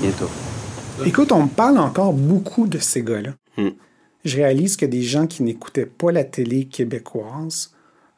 [0.00, 0.30] Bientôt.
[1.04, 3.30] Écoute, on me parle encore beaucoup de ces gars-là.
[3.60, 3.70] Hmm.
[4.24, 7.74] Je réalise que des gens qui n'écoutaient pas la télé québécoise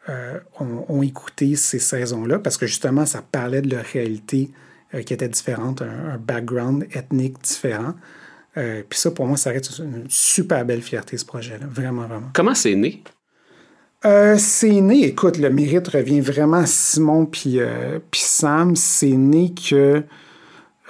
[0.09, 4.51] euh, ont, ont écouté ces saisons-là parce que justement, ça parlait de leur réalité
[4.95, 7.95] euh, qui était différente, un, un background ethnique différent.
[8.57, 11.67] Euh, Puis ça, pour moi, ça reste une super belle fierté, ce projet-là.
[11.71, 12.29] Vraiment, vraiment.
[12.35, 13.03] Comment c'est né?
[14.05, 18.75] Euh, c'est né, écoute, le mérite revient vraiment à Simon puis euh, Sam.
[18.75, 20.03] C'est né que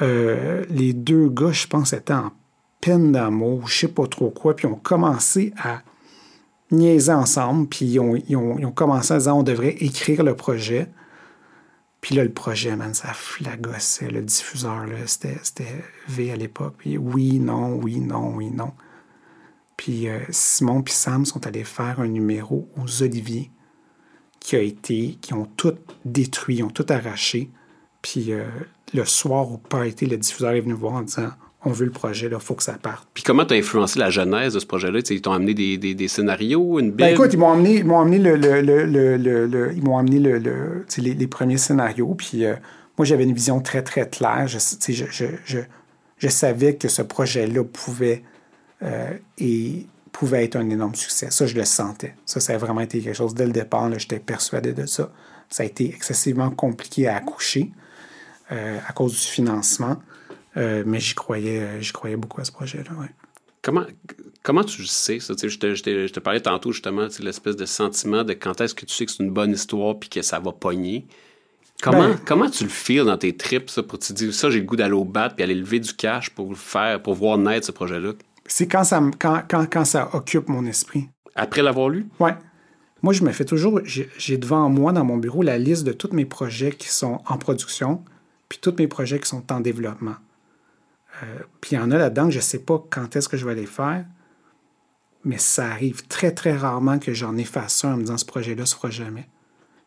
[0.00, 2.32] euh, les deux gars, je pense, étaient en
[2.82, 5.82] peine d'amour, je sais pas trop quoi, puis ont commencé à
[6.72, 10.88] niaiser ensemble, puis ils ont, ils ils commencé à dire on devrait écrire le projet.
[12.00, 14.10] Puis là, le projet, man, ça flagossait.
[14.10, 15.38] Le diffuseur, c'était,
[16.08, 16.74] V à l'époque.
[16.78, 18.72] Puis oui, non, oui, non, oui, non.
[19.76, 23.52] Puis euh, Simon puis Sam sont allés faire un numéro aux Oliviers
[24.40, 27.50] qui a été, qui ont tout détruit, ils ont tout arraché.
[28.02, 28.44] Puis euh,
[28.92, 31.30] le soir au party, le diffuseur est venu voir en disant
[31.64, 33.06] on veut le projet, il faut que ça parte.
[33.14, 35.00] Puis comment t'as influencé la genèse de ce projet-là?
[35.02, 36.90] Tu Ils t'ont amené des, des- des scénarios, une?
[36.90, 40.38] Ben écoute, ils m'ont amené, ils m'ont amené le, le- le- ils m'ont amené le,
[40.38, 42.14] le- tu sais, les, les premiers scénarios.
[42.14, 42.54] Puis euh,
[42.98, 44.46] moi, j'avais une vision très très claire.
[44.48, 45.58] Je, tu je, je, je,
[46.18, 48.22] je savais que ce projet-là pouvait
[48.82, 51.28] euh, et pouvait être un énorme succès.
[51.30, 52.14] Ça, je le sentais.
[52.26, 53.88] Ça, ça a vraiment été quelque chose dès le départ.
[53.88, 55.10] là, J'étais persuadé de ça.
[55.48, 57.70] Ça a été excessivement compliqué à accoucher
[58.50, 59.96] euh, à cause du financement.
[60.56, 62.90] Euh, mais j'y croyais, euh, j'y croyais beaucoup à ce projet-là.
[63.00, 63.08] ouais.
[63.62, 63.84] Comment,
[64.42, 65.34] comment tu sais, ça?
[65.40, 68.60] Je te, je te- je te parlais tantôt, justement, sais, l'espèce de sentiment de quand
[68.60, 71.06] est-ce que tu sais que c'est une bonne histoire puis que ça va pogner.
[71.80, 74.58] Comment, Ben- comment tu le feels dans tes tripes, ça, pour te dire, ça, j'ai
[74.60, 77.38] le goût d'aller au bat puis aller lever du cash pour le faire, pour voir
[77.38, 78.12] naître ce projet-là?
[78.46, 81.08] C'est quand ça, quand, quand, quand ça occupe mon esprit.
[81.36, 82.06] Après l'avoir lu?
[82.18, 82.34] Ouais.
[83.00, 83.80] Moi, je me fais toujours.
[83.84, 87.38] J'ai devant moi, dans mon bureau, la liste de tous mes projets qui sont en
[87.38, 88.02] production,
[88.48, 90.16] puis tous mes projets qui sont en développement.
[91.22, 91.26] Euh,
[91.60, 93.46] puis il y en a là-dedans que je ne sais pas quand est-ce que je
[93.46, 94.04] vais les faire,
[95.24, 98.62] mais ça arrive très, très rarement que j'en efface un en me disant ce projet-là
[98.62, 99.28] ne se fera jamais.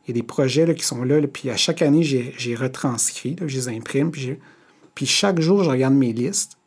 [0.05, 2.55] Il y a des projets là, qui sont là, là, puis à chaque année, j'ai
[2.55, 6.57] retranscrit, là, je les imprime, puis, chaque jour, je regarde mes listes,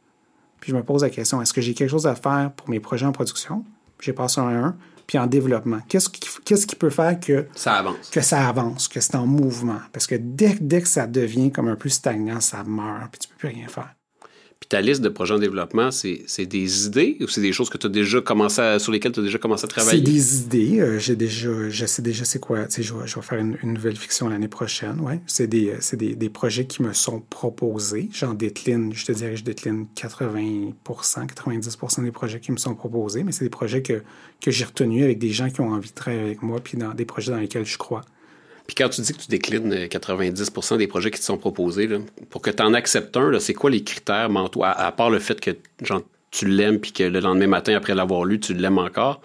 [0.60, 2.80] puis je me pose la question est-ce que j'ai quelque chose à faire pour mes
[2.80, 3.64] projets en production?
[4.00, 4.76] J'ai passé un à un,
[5.06, 5.78] puis en développement.
[5.88, 8.10] Qu'est-ce qui, peut faire que Ça avance.
[8.10, 9.80] que ça avance, que c'est en mouvement?
[9.92, 13.28] Parce que dès, dès que ça devient comme un peu stagnant, ça meurt, puis tu
[13.28, 13.94] peux plus rien faire.
[14.60, 17.70] Puis ta liste de projets en développement, c'est c'est des idées ou c'est des choses
[17.70, 18.20] que déjà
[18.78, 20.02] sur lesquelles tu as déjà commencé à C'est travailler?
[20.02, 20.80] des idées.
[20.80, 22.66] euh, j'ai déjà, je sais déjà c'est quoi.
[22.68, 24.98] Je, vais, je vais faire une, nouvelle fiction l'année prochaine.
[25.00, 25.20] Ouais.
[25.26, 28.08] C'est des, euh, c'est des projets qui me sont proposés.
[28.12, 33.22] J'en décline, je te dirais, je décline 80 90% des projets qui me sont proposés,
[33.22, 34.02] mais c'est des projets que,
[34.40, 36.94] que j'ai retenus avec des gens qui ont envie de travailler avec moi, puis dans
[36.94, 38.02] des projets dans lesquels je crois.
[38.68, 41.86] Puis quand tu dis que tu déclines euh, 90% des projets qui te sont proposés,
[41.88, 41.98] là,
[42.30, 45.18] pour que tu en acceptes un, c'est quoi les critères mentaux, à, à part le
[45.18, 45.50] fait que
[45.82, 49.20] genre, tu l'aimes puis que le lendemain matin, après l'avoir lu, tu l'aimes encore?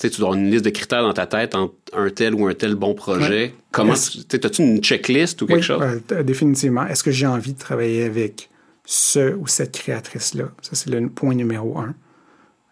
[0.00, 2.54] Tu dois avoir une liste de critères dans ta tête entre un tel ou un
[2.54, 3.28] tel bon projet.
[3.44, 3.54] Ouais.
[3.70, 6.00] Comment, as-tu une checklist ou quelque Oui, chose?
[6.10, 6.84] euh, définitivement.
[6.88, 8.48] Est-ce que j'ai envie de travailler avec
[8.84, 10.46] ce ou cette créatrice-là?
[10.60, 11.94] Ça, c'est le point numéro un.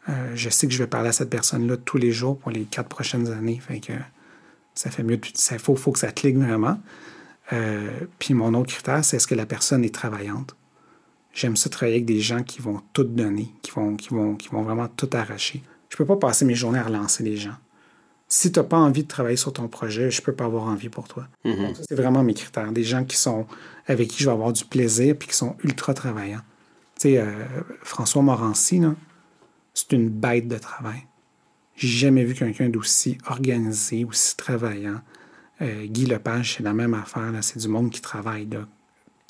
[0.09, 2.63] Euh, je sais que je vais parler à cette personne-là tous les jours pour les
[2.63, 3.61] quatre prochaines années.
[3.65, 3.93] Fait que
[4.75, 5.21] ça fait mieux.
[5.35, 6.79] Ça faut, faut que ça clique vraiment.
[7.53, 10.57] Euh, puis mon autre critère, c'est est-ce que la personne est travaillante?
[11.33, 14.49] J'aime ça travailler avec des gens qui vont tout donner, qui vont, qui vont, qui
[14.49, 15.63] vont vraiment tout arracher.
[15.89, 17.57] Je peux pas passer mes journées à relancer les gens.
[18.29, 20.89] Si tu n'as pas envie de travailler sur ton projet, je peux pas avoir envie
[20.89, 21.27] pour toi.
[21.45, 22.71] Donc, ça, c'est vraiment mes critères.
[22.71, 23.47] Des gens qui sont
[23.87, 26.43] avec qui je vais avoir du plaisir puis qui sont ultra travaillants.
[26.95, 27.27] Tu sais, euh,
[27.83, 28.81] François Morancy,
[29.75, 31.07] c'est une bête de travail.
[31.77, 35.01] J'ai jamais vu quelqu'un d'aussi organisé, aussi travaillant.
[35.63, 37.33] Euh, Guy Lepage, c'est la même affaire.
[37.33, 37.43] là.
[37.43, 38.49] C'est du monde qui travaille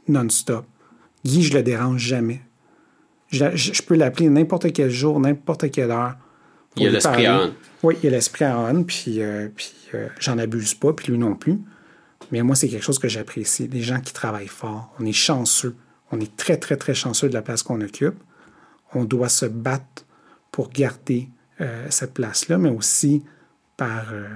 [0.09, 0.67] non-stop.
[1.25, 2.41] Guy, je le dérange jamais.
[3.29, 6.17] Je, je- je peux l'appeler n'importe quel jour, n'importe quelle heure.
[6.77, 7.55] Il y a l'esprit à on.
[7.83, 11.09] Oui, il y a l'esprit à on, puis, euh, puis euh, j'en abuse pas, puis
[11.13, 11.59] lui non plus.
[12.33, 13.67] Mais moi, c'est quelque chose que j'apprécie.
[13.69, 14.93] Des gens qui travaillent fort.
[15.01, 15.75] On est chanceux.
[16.13, 18.15] On est très, très, très chanceux de la place qu'on occupe.
[18.95, 20.05] On doit se battre
[20.53, 21.29] pour garder
[21.61, 23.23] euh, cette place-là, mais aussi
[23.77, 24.13] par.
[24.13, 24.29] euh,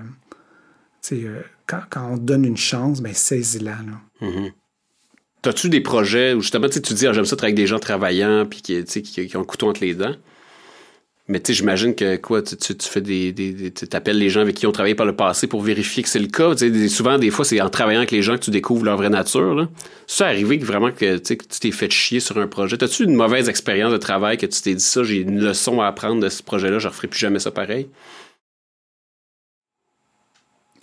[1.13, 3.77] euh, quand, on donne une chance, ben saisis-la.
[3.87, 4.31] là.
[5.43, 8.47] T'as-tu des projets où justement, tu dis, ah, j'aime ça travailler avec des gens travaillants
[8.47, 10.15] puis qui, qui ont le couteau entre les dents?
[11.27, 13.33] Mais tu sais, j'imagine que quoi, tu, tu, tu fais des.
[13.33, 16.09] des, tu t'appelles les gens avec qui ont travaillé par le passé pour vérifier que
[16.11, 16.55] c'est le cas.
[16.89, 19.55] Souvent, des fois, c'est en travaillant avec les gens que tu découvres leur vraie nature.
[19.55, 19.69] Là.
[20.07, 22.77] C'est arrivé que vraiment que, que tu t'es fait chier sur un projet.
[22.77, 25.87] T'as-tu une mauvaise expérience de travail que tu t'es dit ça, j'ai une leçon à
[25.87, 27.89] apprendre de ce projet-là, je referai plus jamais ça pareil?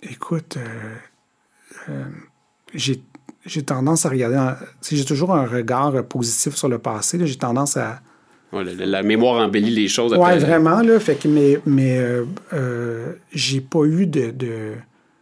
[0.02, 0.96] Écoute, euh,
[1.88, 2.04] euh,
[2.74, 4.56] j'ai tendance à regarder.
[4.90, 7.24] J'ai toujours un regard positif sur le passé.
[7.24, 8.00] J'ai tendance à.
[8.52, 10.12] Ouais, la, la mémoire embellit les choses.
[10.12, 11.00] Après- vraiment, là.
[11.00, 14.30] Fait que, mais mais euh, euh, j'ai pas eu de.
[14.30, 14.72] de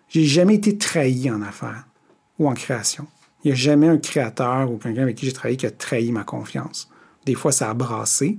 [0.08, 1.84] j'ai jamais été trahi en affaires
[2.38, 3.06] ou en création.
[3.44, 6.10] Il n'y a jamais un créateur ou quelqu'un avec qui j'ai travaillé qui a trahi
[6.10, 6.90] ma confiance.
[7.24, 8.38] Des fois, ça a brassé,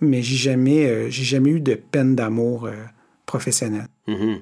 [0.00, 2.68] mais j'ai jamais, euh, j'ai jamais eu de peine d'amour
[3.24, 3.86] professionnelle.
[4.08, 4.38] Mhm.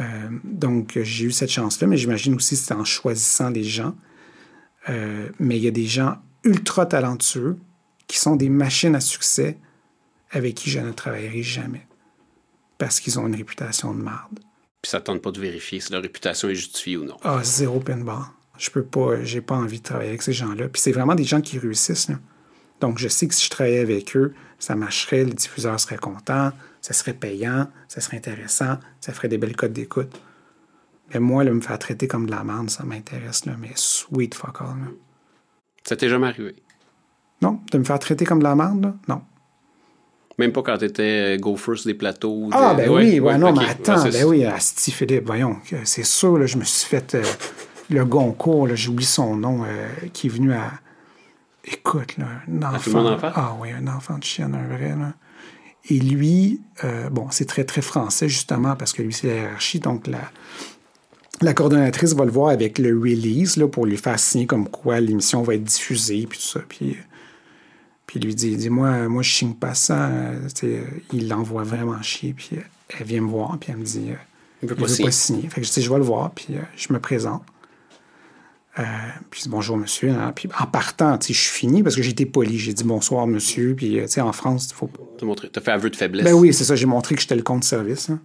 [0.00, 0.04] Euh,
[0.44, 3.94] donc, j'ai eu cette chance-là, mais j'imagine aussi que c'est en choisissant les gens.
[5.38, 7.56] Mais il y a des gens ultra talentueux
[8.10, 9.56] qui sont des machines à succès
[10.32, 11.86] avec qui je ne travaillerai jamais.
[12.76, 14.40] Parce qu'ils ont une réputation de marde.
[14.82, 17.16] Puis ça tente pas de vérifier si leur réputation est justifiée ou non.
[17.22, 18.24] Ah, zéro pinball.
[18.58, 20.68] Je peux pas, j'ai pas envie de travailler avec ces gens-là.
[20.68, 22.08] Puis c'est vraiment des gens qui réussissent.
[22.08, 22.16] là.
[22.80, 26.50] Donc je sais que si je travaillais avec eux, ça marcherait, le diffuseur serait content,
[26.80, 30.20] ça serait payant, ça serait intéressant, ça ferait des belles codes d'écoute.
[31.14, 34.62] Mais moi, là, me faire traiter comme de la merde, ça m'intéresse, mais sweet fuck
[34.62, 34.78] all.
[34.78, 34.90] là.
[35.84, 36.56] Ça t'est jamais arrivé?
[37.42, 38.94] Non, de me faire traiter comme de la merde, là?
[39.08, 39.22] non.
[40.38, 42.48] Même pas quand t'étais euh, go first des plateaux?
[42.52, 46.04] Ah, ben ouais, oui, ouais, ouais, non, mais attends, ben oui, Asti Philippe, voyons, c'est
[46.04, 47.22] sûr, là, je me suis fait euh,
[47.90, 50.72] le Goncourt, là, j'oublie son nom, euh, qui est venu à.
[51.64, 53.06] Écoute, là, un enfant.
[53.06, 53.18] en?
[53.22, 55.12] Ah oui, un enfant de chienne, un vrai, là.
[55.88, 59.80] Et lui, euh, bon, c'est très, très français, justement, parce que lui, c'est la hiérarchie,
[59.80, 60.20] donc la.
[61.42, 65.00] La coordonnatrice va le voir avec le release là, pour lui faire signer comme quoi
[65.00, 66.60] l'émission va être diffusée, puis tout ça.
[66.68, 66.98] Puis,
[68.10, 70.10] puis il lui dit, dis moi, je signe pas ça.
[71.12, 72.34] Il l'envoie vraiment chier.
[72.34, 72.50] Puis
[72.98, 74.06] elle vient me voir, puis elle me dit,
[74.64, 75.06] Il veut il pas veut signer.
[75.06, 75.48] pas signer.
[75.48, 77.44] Fait que je dis, je vais le voir, puis euh, je me présente.
[78.80, 78.82] Euh,
[79.30, 80.10] puis bonjour monsieur.
[80.10, 80.32] hein.
[80.34, 82.58] Puis en partant, je suis fini parce que été poli.
[82.58, 83.76] J'ai dit bonsoir monsieur.
[83.76, 84.90] Puis euh, tu sais, en France, il faut
[85.22, 86.24] montré- t'as fait aveu de faiblesse.
[86.24, 86.74] ben oui, c'est ça.
[86.74, 88.10] J'ai montré que j'étais le compte service.
[88.10, 88.20] hein.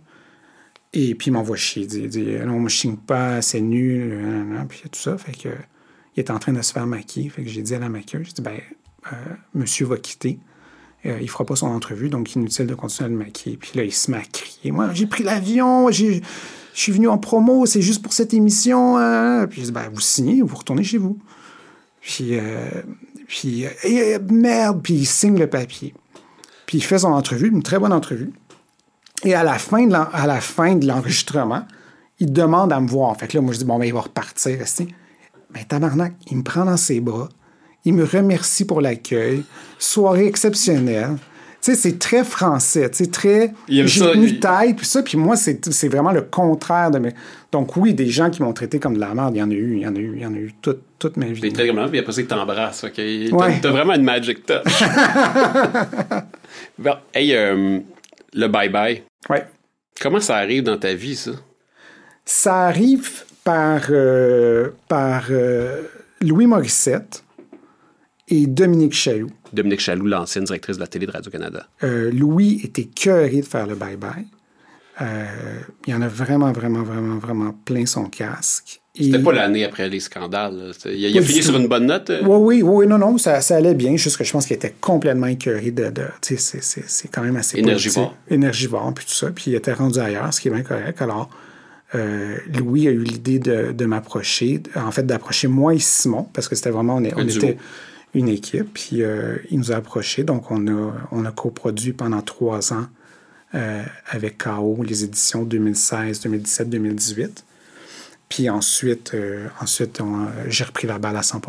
[0.93, 1.83] Et puis, il m'envoie chier.
[1.83, 4.17] Il dit, il dit, non, moi, je signe pas, c'est nul.
[4.17, 4.65] nan.
[4.67, 5.15] Puis, tout ça.
[5.17, 5.49] Fait que,
[6.15, 7.29] il est en train de se faire maquiller.
[7.29, 8.59] Fait que j'ai dit à la maquilleuse, j'ai dit, ben,
[9.53, 10.39] monsieur va quitter.
[11.05, 13.57] Euh, il fera pas son entrevue, donc inutile de continuer à le maquiller.
[13.57, 14.71] Puis là, il se met à crier.
[14.71, 16.19] Moi, j'ai pris l'avion, je
[16.73, 18.97] suis venu en promo, c'est juste pour cette émission.
[18.97, 19.45] hein.
[19.47, 21.19] Puis, je dis, ben, vous signez, vous retournez chez vous.
[22.01, 22.81] Puis, euh,
[23.27, 25.93] puis euh, merde, puis il signe le papier.
[26.65, 28.31] Puis il fait son entrevue, une très bonne entrevue.
[29.23, 31.65] Et à la fin de l'enregistrement,
[32.19, 33.15] il demande à me voir.
[33.17, 34.57] Fait que là, moi, je dis, bon, ben, il va repartir.
[34.57, 34.87] rester.
[35.51, 37.29] Ben, tabarnak, il me prend dans ses bras.
[37.85, 39.43] Il me remercie pour l'accueil.
[39.77, 41.17] Soirée exceptionnelle.
[41.61, 43.51] Tu sais, c'est très français, tu sais, très...
[43.67, 47.11] J'ai tenu tête, puis ça, puis moi, c'est c'est vraiment le contraire de mes...
[47.51, 49.53] Donc oui, des gens qui m'ont traité comme de la merde, il y en a
[49.53, 51.41] eu, il y en a eu, il y en a eu toute, toute ma vie.
[51.41, 52.83] T'es très comme puis après ça, il t'embrasse.
[52.83, 52.93] ok?
[52.95, 53.59] T'as Ouais.
[53.61, 54.61] t'as vraiment une magic touch.
[56.77, 57.79] bon, hey, euh,
[58.33, 59.01] le bye-bye.
[59.29, 59.45] Ouais.
[59.99, 61.31] Comment ça arrive dans ta vie, ça?
[62.25, 65.81] Ça arrive par, euh, par euh,
[66.21, 67.23] Louis Morissette
[68.27, 69.29] et Dominique Chailloux.
[69.53, 71.67] Dominique Chaloux, l'ancienne directrice de la télé de Radio-Canada.
[71.83, 74.25] Euh, Louis était cœuré de faire le bye-bye.
[75.01, 75.25] Euh,
[75.87, 78.81] il y en a vraiment, vraiment, vraiment, vraiment plein son casque.
[78.97, 80.55] C'était pas l'année après les scandales.
[80.55, 80.71] là.
[80.85, 82.09] Il a, il a Pas fini sur une bonne note.
[82.11, 82.21] euh?
[82.25, 84.73] Oui, oui, oui, non, non, ça, ça allait bien, juste que je pense qu'il était
[84.79, 85.89] complètement écœuré de.
[85.89, 87.57] de tu sais, c'est- quand même assez.
[87.59, 88.15] Énergivore.
[88.29, 89.31] Énergivore, puis tout ça.
[89.31, 91.01] Puis il était rendu ailleurs, ce qui est bien correct.
[91.01, 91.29] Alors,
[91.93, 96.47] euh, Louis a eu l'idée de, de m'approcher, en fait, d'approcher moi et Simon, parce
[96.47, 96.95] que c'était vraiment.
[96.95, 97.57] On, est- était
[98.15, 100.23] une équipe, puis euh, il nous a approchés.
[100.23, 102.87] Donc, on a, on a coproduit pendant trois ans
[103.53, 107.45] euh, avec KO les éditions 2016, 2017, 2018.
[108.29, 109.99] Puis ensuite, euh, ensuite
[110.47, 111.41] j'ai repris la balle à 100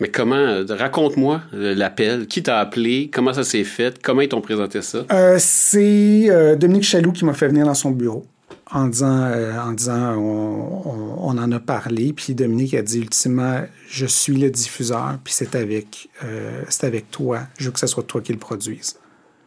[0.00, 2.26] Mais comment, raconte-moi l'appel.
[2.26, 3.10] Qui t'a appelé?
[3.12, 4.02] Comment ça s'est fait?
[4.02, 5.04] Comment ils t'ont présenté ça?
[5.38, 8.26] C'est Dominique Chaloux qui m'a fait venir dans son bureau
[8.72, 9.30] en disant,
[9.64, 12.12] en disant on, on- on en a parlé.
[12.12, 17.10] Puis Dominique a dit ultimement, je suis le diffuseur, puis c'est avec, euh, c'est avec
[17.10, 17.48] toi.
[17.58, 18.98] Je veux que ce soit toi qui le produise.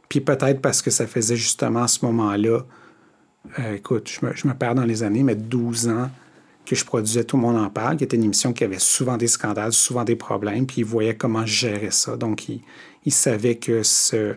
[0.09, 2.65] Puis peut-être parce que ça faisait justement à ce moment-là,
[3.59, 6.09] euh, écoute, je me, perds dans les années, mais 12 ans
[6.65, 9.17] que je produisais Tout le monde en parle, qui était une émission qui avait souvent
[9.17, 12.17] des scandales, souvent des problèmes, puis il voyait comment je gérais ça.
[12.17, 14.35] Donc, il, savait que ce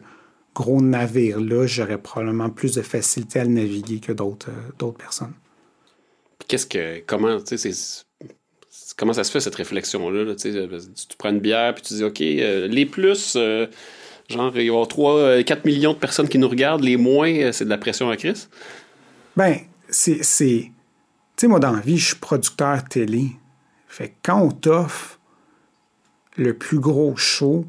[0.54, 5.34] gros navire-là, j'aurais probablement plus de facilité à le naviguer que d'autres euh, d'autres personnes.
[6.48, 7.02] Qu'est-ce que.
[7.06, 8.04] Comment, tu sais,
[8.96, 10.24] Comment ça se fait cette réflexion-là?
[10.24, 10.78] là, tu, euh,
[11.18, 13.66] prends une bière puis tu dis OK, euh, les plus, euh,
[14.28, 17.52] genre il y a 3, 4 millions de personnes qui nous regardent, les moins, euh,
[17.52, 18.48] c'est de la pression à Chris?
[19.36, 20.18] Ben, c'est.
[20.18, 20.72] Tu
[21.36, 23.32] sais, moi, dans la vie, je suis producteur télé.
[23.88, 25.18] Fait que quand on t'offre
[26.36, 27.66] le plus gros show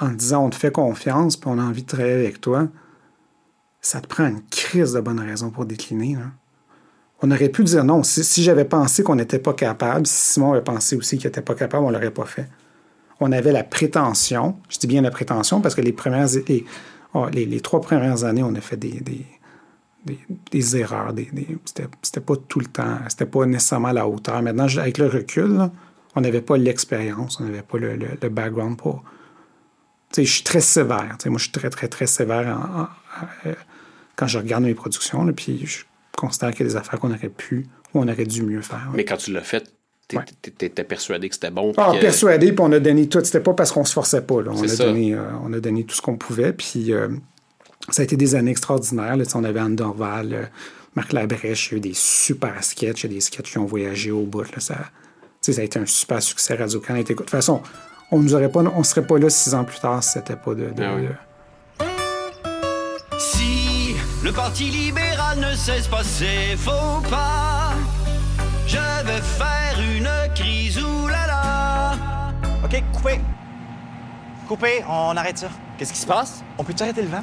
[0.00, 2.68] en te disant on te fait confiance puis on a envie de travailler avec toi,
[3.80, 6.16] ça te prend une crise de bonnes raisons pour décliner.
[7.20, 8.02] On aurait pu dire non.
[8.02, 11.54] Si, j'avais pensé qu'on n'était pas capable, si Simon avait pensé aussi qu'il n'était pas
[11.54, 12.48] capable, on l'aurait pas fait.
[13.20, 16.28] On avait la prétention, je dis bien la prétention parce que les premières
[17.14, 19.26] oh, les, trois premières années, on a fait des, des,
[20.52, 21.12] des, erreurs.
[21.12, 21.28] Des,
[21.64, 24.40] c'était, pas tout le temps, c'était pas nécessairement à la hauteur.
[24.40, 25.68] Maintenant, avec le recul,
[26.14, 29.02] on n'avait pas l'expérience, on n'avait pas le, background pour.
[30.16, 31.16] Je suis très sévère.
[31.26, 32.88] Moi, je suis très, très, très sévère
[33.44, 33.54] euh,
[34.14, 35.68] quand je regarde mes productions, puis
[36.18, 38.90] considère qu'il y a des affaires qu'on aurait pu ou on aurait dû mieux faire.
[38.94, 39.64] Mais quand tu l'as fait,
[40.58, 41.72] t'étais persuadé que c'était bon.
[41.76, 43.22] Ah, que- persuadé, puis on a donné tout.
[43.24, 44.42] C'était pas parce qu'on se forçait pas.
[44.42, 44.50] là.
[44.54, 44.84] On, a ça.
[44.84, 46.52] donné, euh, on a donné tout ce qu'on pouvait.
[46.52, 47.08] Puis euh,
[47.90, 49.16] ça a été des années extraordinaires.
[49.16, 49.24] là.
[49.26, 50.42] Tu On avait Anne Dorval, euh,
[50.94, 53.04] Marc Labrèche, il y a eu des super sketchs.
[53.04, 54.42] Il y a des sketchs qui ont voyagé au bout.
[54.42, 54.60] là.
[54.60, 54.76] Ça,
[55.42, 56.96] tu ça a été un super succès Radio-Can.
[56.98, 57.62] De toute façon,
[58.10, 60.70] on ne serait pas là six ans plus tard si c'était pas de.
[60.70, 61.02] de- Ah oui.
[61.02, 61.08] de-
[63.18, 63.57] Si
[64.28, 67.72] le Parti libéral ne cesse pas ses faux pas,
[68.66, 71.96] je vais faire une crise oulala.
[72.62, 73.20] OK, coupé.
[74.46, 75.48] Coupé, on arrête ça.
[75.78, 76.44] Qu'est-ce qui se passe?
[76.58, 77.22] On peut-tu arrêter le vent?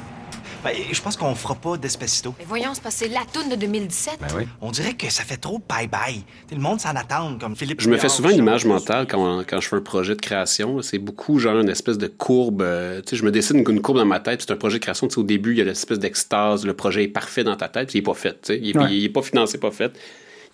[0.64, 2.34] Ben, je pense qu'on fera pas d'Espacito.
[2.38, 4.14] Mais voyons, c'est passé la toune de 2017.
[4.20, 4.42] Ben oui.
[4.60, 6.22] On dirait que ça fait trop bye-bye.
[6.50, 7.80] Le monde s'en attend, comme Philippe.
[7.80, 10.82] Je me fais souvent une image mentale quand, quand je fais un projet de création.
[10.82, 12.62] C'est beaucoup genre une espèce de courbe.
[12.62, 14.42] euh, tu sais, je me dessine une, courbe dans ma tête.
[14.42, 15.06] C'est un projet de création.
[15.08, 16.66] Tu sais, au début, il y a l'espèce d'extase.
[16.66, 17.88] Le projet est parfait dans ta tête.
[17.90, 18.32] puis il n'est pas fait.
[18.32, 18.60] tu sais.
[18.62, 18.90] Il Ouais.
[18.90, 19.92] n'est pas financé, pas fait.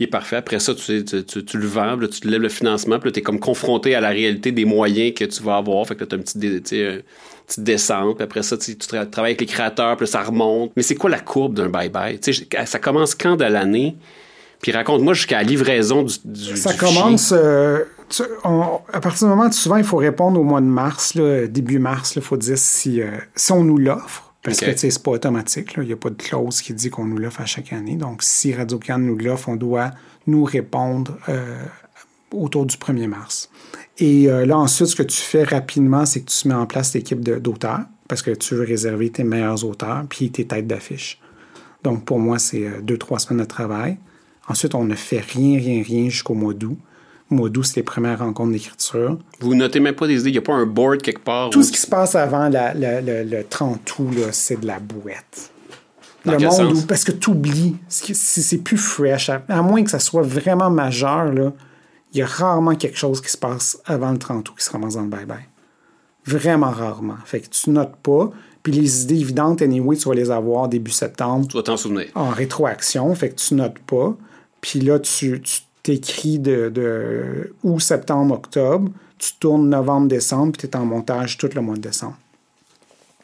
[0.00, 0.36] Il est parfait.
[0.36, 2.98] Après ça, tu, sais, tu, tu- tu le vends, là, tu te lèves le financement,
[2.98, 5.86] puis là, tu es comme confronté à la réalité des moyens que tu vas avoir.
[5.86, 9.08] Fait que tu as un petit, une petite descente, puis après ça, tu, tu tra-
[9.08, 10.72] travailles avec les créateurs, puis là, ça remonte.
[10.76, 12.64] Mais c'est quoi la courbe d'un bye-bye?
[12.66, 13.96] Ça commence quand de l'année?
[14.60, 17.32] Puis raconte-moi jusqu'à la livraison du, du Ça du commence.
[17.36, 20.66] euh, tu- on- à partir du moment où souvent il faut répondre au mois de
[20.66, 24.31] mars, là, début mars, il faut dire si, euh, si on nous l'offre.
[24.42, 25.74] Parce que tu sais, c'est pas automatique.
[25.76, 27.94] Il n'y a pas de clause qui dit qu'on nous l'offre à chaque année.
[27.94, 29.92] Donc, si Radio-Can nous l'offre, on doit
[30.26, 31.62] nous répondre euh,
[32.32, 33.50] autour du 1er mars.
[33.98, 36.92] Et euh, là, ensuite, ce que tu fais rapidement, c'est que tu mets en place
[36.94, 41.20] l'équipe d'auteurs parce que tu veux réserver tes meilleurs auteurs puis tes têtes d'affiche.
[41.84, 43.96] Donc, pour moi, c'est euh, deux, trois semaines de travail.
[44.48, 46.78] Ensuite, on ne fait rien, rien, rien jusqu'au mois d'août.
[47.32, 49.18] Mois d'août, c'est les premières rencontres d'écriture.
[49.40, 50.30] Vous notez même pas des idées.
[50.30, 51.50] Il n'y a pas un board quelque part.
[51.50, 54.66] Tout où- ce qui se passe avant la- la- le, le 30 août, c'est de
[54.66, 55.50] la bouette.
[56.24, 59.28] Dans le monde où, parce que tu oublies, c'est plus fresh.
[59.28, 61.32] À, à moins que ça soit vraiment majeur,
[62.12, 64.70] il y a rarement quelque chose qui se passe avant le 30 août qui se
[64.70, 65.46] ramasse dans le bye-bye.
[66.24, 67.16] Vraiment rarement.
[67.24, 68.30] Fait que tu notes pas.
[68.62, 72.06] Puis les idées évidentes, anyway, tu vas les avoir début septembre Tu vas t'en souvenir.
[72.14, 74.14] en rétroaction, fait que tu notes pas.
[74.60, 80.68] Puis là, tu tu t'écris de, de août, septembre, octobre, tu tournes novembre, décembre, puis
[80.68, 82.18] tu es en montage tout le mois de décembre.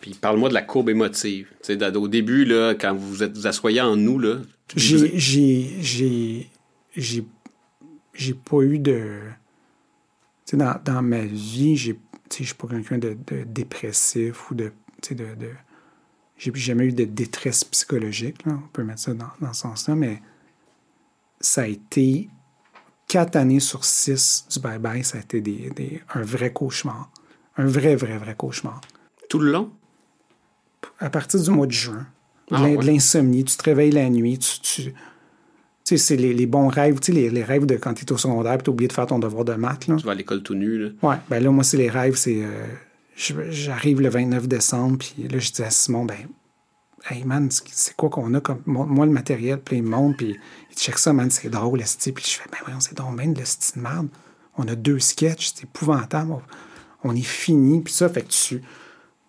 [0.00, 1.48] Puis parle-moi de la courbe émotive.
[1.94, 4.36] Au début, là, quand vous vous êtes vous asseyez en nous, là.
[4.76, 6.50] J'ai, j'ai, j'ai,
[6.96, 7.24] j'ai,
[8.14, 9.18] j'ai pas eu de.
[10.46, 13.44] Tu sais, dans, dans ma vie, j'ai, tu sais, je suis pas quelqu'un de, de
[13.44, 14.72] dépressif ou de.
[15.02, 15.34] Tu sais, de.
[15.34, 15.50] de
[16.36, 18.52] j'ai jamais eu de détresse psychologique, là.
[18.64, 20.22] on peut mettre ça dans, dans ce sens-là, mais
[21.40, 22.28] ça a été
[23.08, 27.10] quatre années sur six du bye-bye, ça a été des, des- un vrai cauchemar.
[27.56, 28.80] Un vrai, vrai, vrai cauchemar.
[29.28, 29.70] Tout le long?
[31.00, 32.06] À partir du mois de juin,
[32.50, 34.60] de Ah, de l'insomnie, tu te réveilles la nuit, tu.
[34.60, 34.94] tu
[35.84, 38.04] tu sais, c'est les, les bons rêves, tu sais, les, les rêves de quand tu
[38.04, 39.86] es au secondaire tu oublié de faire ton devoir de maths.
[39.86, 39.96] Là.
[39.96, 40.90] Tu vas à l'école tout nu, là.
[41.02, 42.42] Ouais, ben là, moi, c'est les rêves, c'est.
[42.42, 42.66] euh,
[43.16, 46.16] J'arrive le 29 décembre, puis là, je dis à Simon, ben,
[47.10, 48.62] hey man, c'est- quoi qu'on a comme.
[48.66, 50.38] Moi, le matériel, puis il me montre, puis
[50.70, 52.12] il check ça, man, c'est drôle, esti.
[52.12, 54.08] Puis je fais, ben voyons, c'est drôle, même le style de merde.
[54.56, 56.34] On a deux sketchs, c'est épouvantable.
[57.04, 58.62] On, est fini, puis ça, fait que tu.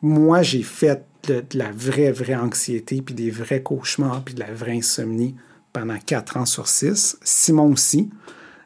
[0.01, 4.51] Moi, j'ai fait de, la vraie, vraie anxiété, puis des vrais cauchemars, puis de la
[4.51, 5.35] vraie insomnie
[5.71, 7.17] pendant quatre ans sur six.
[7.21, 8.09] Simon aussi,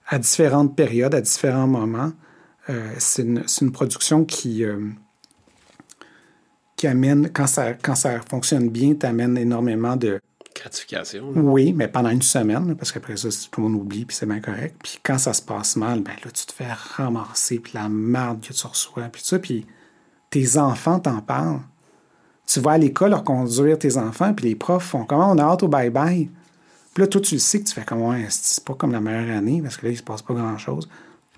[0.07, 2.13] à différentes périodes, à différents moments.
[2.69, 4.79] Euh, c'est une, une production qui, euh,
[6.83, 10.19] qui amène, quand ça, quand ça fonctionne bien, t'amène énormément de,
[10.53, 11.31] Gratification.
[11.33, 14.41] oui, mais pendant une semaine, parce qu'après ça, tout le monde oublie, puis c'est bien
[14.41, 14.75] correct.
[14.83, 18.41] Puis quand ça se passe mal, ben là, tu te fais ramasser, puis la merde
[18.41, 19.65] que tu reçois, puis tout ça, puis
[20.29, 21.61] tes enfants t'en parlent.
[22.45, 25.43] Tu vas à l'école leur conduire tes enfants, puis les profs font comment on a
[25.43, 26.27] hâte au bye-bye.
[26.93, 28.99] Puis là, toi, tu le sais que tu fais comme ouais, c'est pas comme la
[28.99, 30.89] meilleure année, parce que là, il se passe pas grand-chose.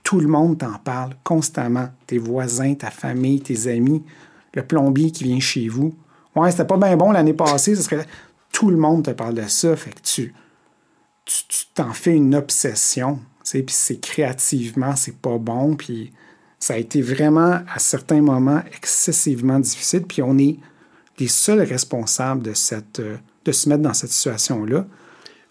[0.01, 1.89] Tout le monde t'en parle constamment.
[2.07, 4.03] Tes voisins, ta famille, tes amis,
[4.55, 5.93] le plombier qui vient chez vous.
[6.35, 8.07] Ouais, c'était pas bien bon l'année passée, ça serait
[8.51, 10.33] tout le monde te parle de ça, fait que tu
[11.25, 16.13] tu tu t'en fais une obsession, puis c'est créativement, c'est pas bon, puis
[16.59, 20.57] ça a été vraiment, à certains moments, excessivement difficile, puis on est
[21.19, 24.85] les seuls responsables de, cette, euh, de se mettre dans cette situation-là.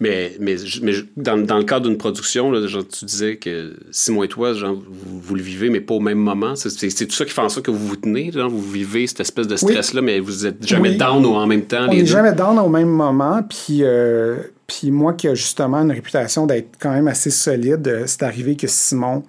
[0.01, 4.25] Mais, mais, mais dans, dans, le cadre d'une production, là, genre, tu disais que Simon
[4.25, 6.57] et toi, genre, vous, vous, le vivez, mais pas au même moment.
[6.57, 8.33] C'est, c'est, tout ça qui fait en sorte que vous vous tenez.
[8.33, 10.07] Genre, vous vivez cette espèce de stress-là, oui.
[10.07, 10.97] mais vous êtes jamais oui.
[10.97, 11.87] down en même temps.
[11.89, 13.43] On n'est jamais down au même moment.
[13.49, 18.05] Puis, euh, puis moi, qui a justement une réputation d'être quand même assez solide, euh,
[18.07, 19.23] c'est arrivé que Simon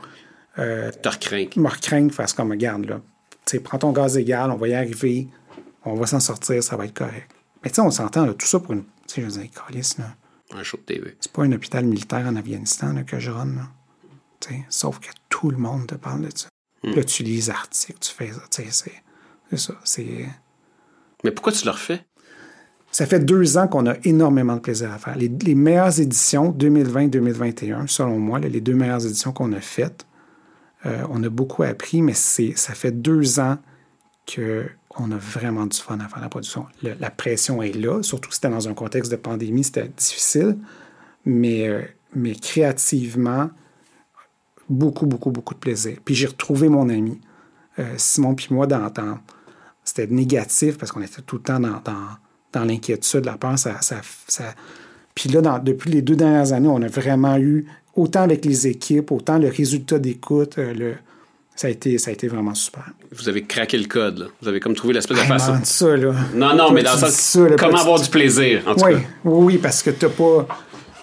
[0.58, 1.46] euh, te recraint.
[1.58, 3.02] me recraint, fasse comme, regarde, là,
[3.46, 5.28] tu sais, prends ton gaz égal, on va y arriver,
[5.84, 7.30] on va s'en sortir, ça va être correct.
[7.64, 8.84] Mais tu sais, on s'entend, tout ça pour une.
[9.08, 10.06] Tu sais, je veux dire, calice, là.
[10.54, 11.16] Un show de TV.
[11.20, 13.56] C'est pas un hôpital militaire en Afghanistan là, que je run.
[13.56, 13.70] Là.
[14.70, 16.50] Sauf que tout le monde te parle de ça.
[16.84, 16.92] Mm.
[16.92, 18.42] Là, tu lis les articles, tu fais ça.
[18.72, 18.72] C'est,
[19.50, 19.74] c'est ça.
[19.84, 20.26] C'est...
[21.24, 22.06] Mais pourquoi tu le refais?
[22.92, 25.18] Ça fait deux ans qu'on a énormément de plaisir à faire.
[25.18, 30.06] Les, les meilleures éditions 2020-2021, selon moi, là, les deux meilleures éditions qu'on a faites,
[30.86, 33.58] euh, on a beaucoup appris, mais ça fait deux ans
[34.96, 36.66] qu'on a vraiment du fun à faire la production.
[36.82, 40.58] La pression est là, surtout que c'était dans un contexte de pandémie, c'était difficile,
[41.26, 41.82] mais, euh,
[42.16, 43.50] mais créativement,
[44.70, 45.98] beaucoup, beaucoup, beaucoup de plaisir.
[46.04, 47.20] Puis j'ai retrouvé mon ami,
[47.80, 49.20] euh, Simon, puis moi, dans, dans
[49.84, 51.82] c'était négatif parce qu'on était tout le temps dans,
[52.52, 53.60] dans, l'inquiétude, la peur.
[53.60, 53.80] Ça.
[55.14, 57.66] Puis là, depuis les deux dernières années, on a vraiment eu,
[57.96, 60.96] autant avec les équipes, autant le résultat d'écoute, euh, le,
[61.56, 62.84] ça a, été, ça a été vraiment super.
[63.12, 64.26] Vous avez craqué le code, là.
[64.42, 65.58] Vous avez comme trouvé l'espèce de façon.
[65.64, 66.14] ça, là.
[66.34, 67.12] Non, non, Toi, mais dans le sens.
[67.12, 69.00] Ça, là, comment avoir du plaisir, en tout oui, cas.
[69.24, 70.48] Oui, parce que t'as pas.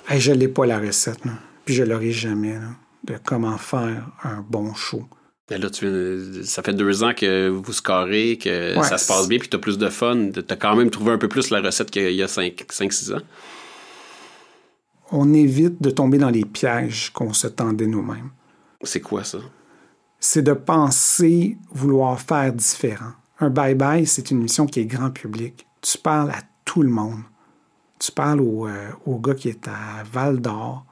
[0.09, 1.33] Hey, je l'ai pas la recette, là.
[1.65, 2.69] Puis je l'aurai jamais, là,
[3.05, 5.05] de comment faire un bon show.
[5.51, 9.09] Mais là, tu viens, ça fait deux ans que vous scorez, que ouais, ça se
[9.09, 10.31] passe bien, puis tu as plus de fun.
[10.33, 13.23] Tu as quand même trouvé un peu plus la recette qu'il y a 5-6 ans.
[15.11, 18.31] On évite de tomber dans les pièges qu'on se tendait nous-mêmes.
[18.83, 19.39] C'est quoi ça?
[20.25, 23.11] C'est de penser vouloir faire différent.
[23.41, 25.67] Un bye-bye, c'est une émission qui est grand public.
[25.81, 27.23] Tu parles à tout le monde.
[27.99, 30.87] Tu parles au, euh, au gars qui est à Val d'Or.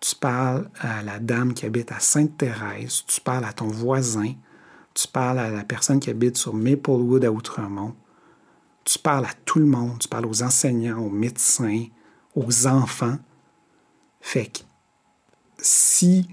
[0.00, 3.04] Tu parles à la dame qui habite à Sainte-Thérèse.
[3.06, 4.32] Tu parles à ton voisin.
[4.94, 7.94] Tu parles à la personne qui habite sur Maplewood à Outremont.
[8.82, 10.00] Tu parles à tout le monde.
[10.00, 11.84] Tu parles aux enseignants, aux médecins,
[12.34, 13.18] aux enfants.
[14.20, 14.58] Fait que
[15.58, 16.26] si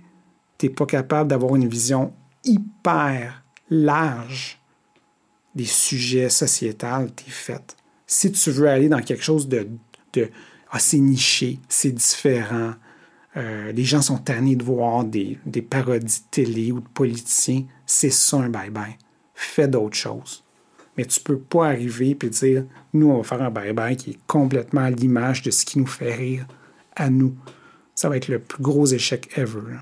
[0.58, 2.12] tu n'es pas capable d'avoir une vision
[2.50, 4.60] hyper large
[5.56, 7.76] des sujets sociétals, t'es fait.
[8.08, 9.68] Si tu veux aller dans quelque chose de,
[10.14, 10.30] de
[10.72, 12.74] ah, c'est niché, c'est différent,
[13.38, 15.38] euh, les gens sont tannés de voir des,
[15.70, 18.95] parodies de télé ou de politiciens, c'est ça un bye-bye.
[19.34, 20.43] Fais d'autres choses.
[20.97, 24.20] Mais tu peux pas arriver et dire, nous, on va faire un bye-bye qui est
[24.28, 26.47] complètement à l'image de ce qui nous fait rire
[26.95, 27.36] à nous.
[27.95, 29.78] Ça va être le plus gros échec ever.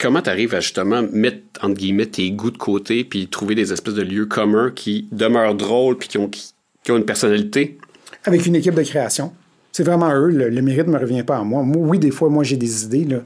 [0.00, 3.70] Comment tu arrives à justement mettre, entre guillemets, tes goûts de côté puis trouver des
[3.70, 7.78] espèces de lieux communs qui demeurent drôles puis qui ont, qui, ont une personnalité?
[8.24, 9.34] Avec une équipe de création.
[9.72, 10.30] C'est vraiment eux.
[10.30, 11.62] Le, mérite ne me revient pas à moi.
[11.62, 11.76] moi.
[11.86, 13.18] Oui, des fois, moi, j'ai des idées, là,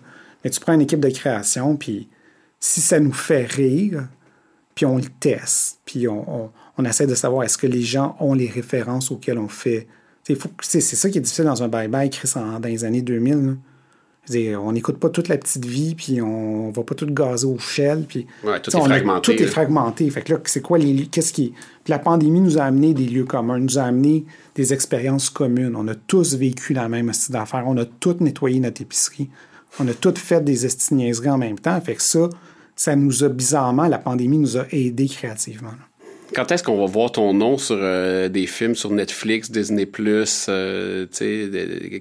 [0.43, 2.09] mais tu prends une équipe de création, puis
[2.59, 4.09] si ça nous fait rire,
[4.75, 8.35] puis on le teste, puis on, on, essaie de savoir est-ce que les gens ont
[8.35, 9.87] les références auxquelles on fait.
[10.61, 13.35] C'est ça qui est difficile dans un bye-bye, Chris, dans les années 2000.
[13.35, 13.53] Là.
[14.29, 17.59] Dire, on n'écoute pas toute la petite vie, puis on va pas tout gazer au
[17.59, 18.05] shell.
[18.09, 19.37] Puis, ouais, tout est fragmenté.
[19.37, 20.11] tout est fragmenté.
[20.11, 21.53] Fait que là, c'est quoi les Qu'est-ce qui.
[21.85, 25.77] Puis la pandémie nous a amené des lieux communs, nous a amené des expériences communes.
[25.77, 27.65] On a tous vécu la même style d'affaires.
[27.67, 29.29] On a tous nettoyé notre épicerie.
[29.79, 31.79] On a tous fait des estiniaiseries en même temps.
[31.81, 32.31] Fait que ça,
[32.77, 35.71] ça nous a bizarrement, la pandémie nous a aidés créativement.
[35.71, 35.94] Là.
[36.35, 39.89] Quand est-ce qu'on va voir ton nom sur euh, des films sur Netflix, Disney+,
[40.49, 41.07] euh,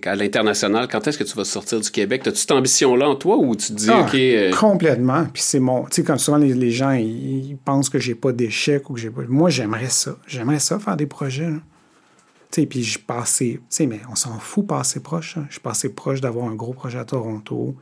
[0.05, 0.87] à l'international?
[0.87, 2.27] Quand est-ce que tu vas sortir du Québec?
[2.27, 4.15] As-tu cette ambition-là en toi ou tu te dis, ah, OK...
[4.15, 4.51] Euh...
[4.51, 5.25] Complètement.
[5.31, 5.83] Puis c'est mon...
[5.85, 8.93] Tu sais, comme souvent, les, les gens, ils, ils, pensent que j'ai pas d'échec ou
[8.93, 9.21] que j'ai pas...
[9.27, 10.17] Moi, j'aimerais ça.
[10.25, 11.49] J'aimerais ça, faire des projets.
[12.51, 13.59] Tu sais, puis je passais...
[13.59, 15.37] Tu sais, mais on s'en fout, passer proche.
[15.37, 15.45] Hein.
[15.49, 17.75] Je suis passé proche d'avoir un gros projet à Toronto.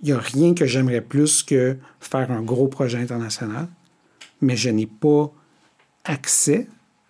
[0.00, 3.68] Il n'y a rien que j'aimerais plus que faire un gros projet international
[4.40, 5.32] mais je n'ai pas
[6.04, 6.68] accès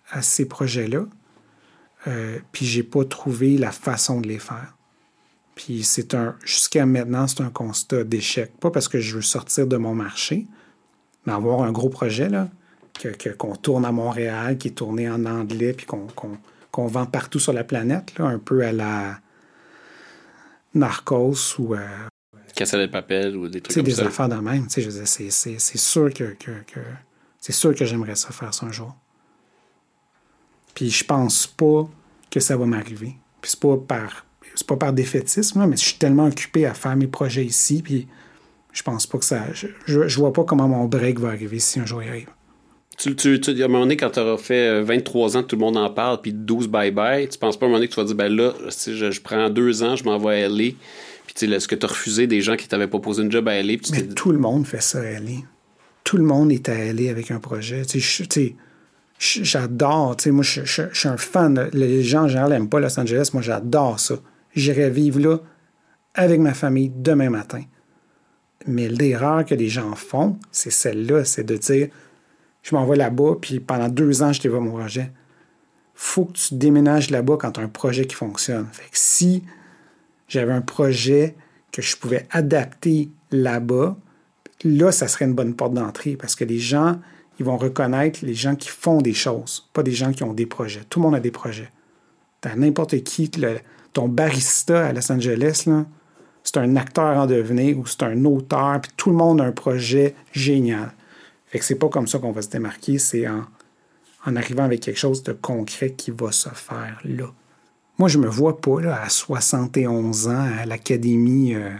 [0.09, 1.05] à ces projets-là,
[2.07, 4.75] euh, puis j'ai pas trouvé la façon de les faire.
[5.55, 8.51] Puis c'est un, jusqu'à maintenant, c'est un constat d'échec.
[8.59, 10.47] Pas parce que je veux sortir de mon marché,
[11.25, 12.49] mais avoir un gros projet, là,
[12.93, 16.07] que, qu'on tourne à Montréal, qui est tourné en anglais, puis qu'on,
[16.71, 19.19] qu'on, vend partout sur la planète, là, un peu à la
[20.73, 21.75] Narcos ou.
[21.75, 21.85] Euh,
[22.55, 24.03] Casser de papel ou des trucs comme des ça.
[24.03, 24.65] des affaires de même.
[24.75, 26.79] Je c'est, c'est, c'est sûr que, que, que
[27.39, 28.95] c'est sûr que j'aimerais ça faire ça un jour.
[30.73, 31.89] Puis je pense pas
[32.29, 33.15] que ça va m'arriver.
[33.41, 34.25] Puis c'est pas par
[34.55, 38.07] c'est pas par défaitisme, mais je suis tellement occupé à faire mes projets ici, puis
[38.73, 39.45] je pense pas que ça.
[39.53, 42.29] Je, je, vois pas comment mon break va arriver si un jour il arrive.
[42.97, 45.55] Tu, tu, tu, à un moment donné, quand tu auras fait 23 euh, ans, tout
[45.55, 47.93] le monde en parle, puis 12 bye-bye, tu penses pas à un moment donné que
[47.93, 50.49] tu vas dire, ben là, si je, je prends deux ans, je m'en vais à
[50.49, 50.71] LA,
[51.25, 53.47] puis tu sais, est-ce que tu as refusé des gens qui t'avaient proposé une job
[53.47, 53.75] à LA?
[53.91, 55.43] mais tout le monde fait ça à LA.
[56.03, 57.85] Tout le monde est LA avec un projet.
[57.85, 58.55] Tu sais,
[59.19, 60.61] j'adore, moi, je,
[60.93, 61.69] suis un fan.
[61.73, 64.15] Les gens en général n'aiment pas Los Angeles, moi, j'adore ça.
[64.55, 65.37] J'irai vivre là
[66.15, 67.61] avec ma famille demain matin.
[68.65, 71.89] Mais l'erreur que les gens font, c'est celle-là, c'est de dire
[72.61, 75.11] je m'en vais là-bas, puis pendant deux ans, je t'évoque mon projet.
[75.95, 78.67] faut que tu déménages là-bas quand tu as un projet qui fonctionne.
[78.71, 79.43] Fait si
[80.27, 81.35] j'avais un projet
[81.71, 83.97] que je pouvais adapter là-bas,
[84.63, 86.99] là, ça serait une bonne porte d'entrée parce que les gens,
[87.39, 90.45] ils vont reconnaître les gens qui font des choses, pas des gens qui ont des
[90.45, 90.81] projets.
[90.89, 91.71] Tout le monde a des projets.
[92.41, 93.31] T'as n'importe qui,
[93.93, 95.67] ton barista à Los Angeles,
[96.43, 99.51] c'est un acteur en devenir ou c'est un auteur, puis tout le monde a un
[99.51, 100.91] projet génial.
[101.47, 103.45] Fait que c'est pas comme ça qu'on va se démarquer, c'est en,
[104.35, 107.25] arrivant avec quelque chose de concret qui va se faire là.
[107.97, 111.71] Moi, je me vois pas là, à 71 ans à l'académie euh,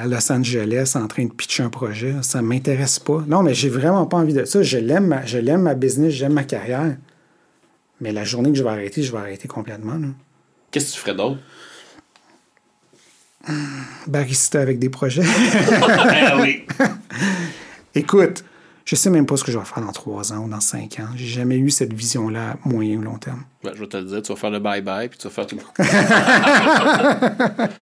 [0.00, 2.14] à Los Angeles en train de pitcher un projet.
[2.22, 3.22] Ça ne m'intéresse pas.
[3.26, 4.62] Non, mais j'ai vraiment pas envie de ça.
[4.62, 6.96] Je l'aime, je l'aime ma business, j'aime ma carrière.
[8.00, 9.98] Mais la journée que je vais arrêter, je vais arrêter complètement.
[10.70, 11.38] Qu'est-ce que tu ferais d'autre?
[14.06, 15.22] Barista avec des projets.
[15.22, 16.66] ah oui.
[17.94, 18.44] Écoute,
[18.84, 20.98] je sais même pas ce que je vais faire dans trois ans ou dans cinq
[21.00, 21.08] ans.
[21.14, 23.44] J'ai jamais eu cette vision-là à moyen ou long terme.
[23.62, 25.46] Ben, je vais te le dire, tu vas faire le bye-bye puis tu vas faire
[25.46, 27.70] tout le monde.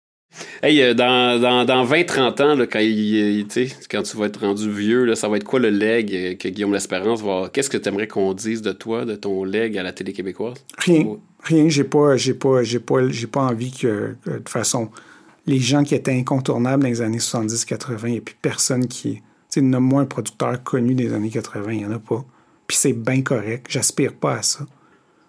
[0.63, 3.47] hey, euh, dans, dans, dans 20-30 ans, là, quand, il,
[3.91, 6.49] quand tu vas être rendu vieux, là, ça va être quoi le leg euh, que
[6.49, 7.51] Guillaume L'Espérance va.
[7.53, 10.65] Qu'est-ce que tu aimerais qu'on dise de toi, de ton leg à la télé québécoise?
[10.79, 11.17] Rien.
[11.43, 11.69] Rien.
[11.69, 14.91] J'ai pas, j'ai pas, j'ai pas, j'ai pas envie que, de toute façon,
[15.47, 19.21] les gens qui étaient incontournables dans les années 70-80, il n'y a plus personne qui
[19.55, 22.25] sais, nomme-moi un producteur connu des années 80, il n'y en a pas.
[22.67, 24.67] Puis c'est bien correct, j'aspire pas à ça.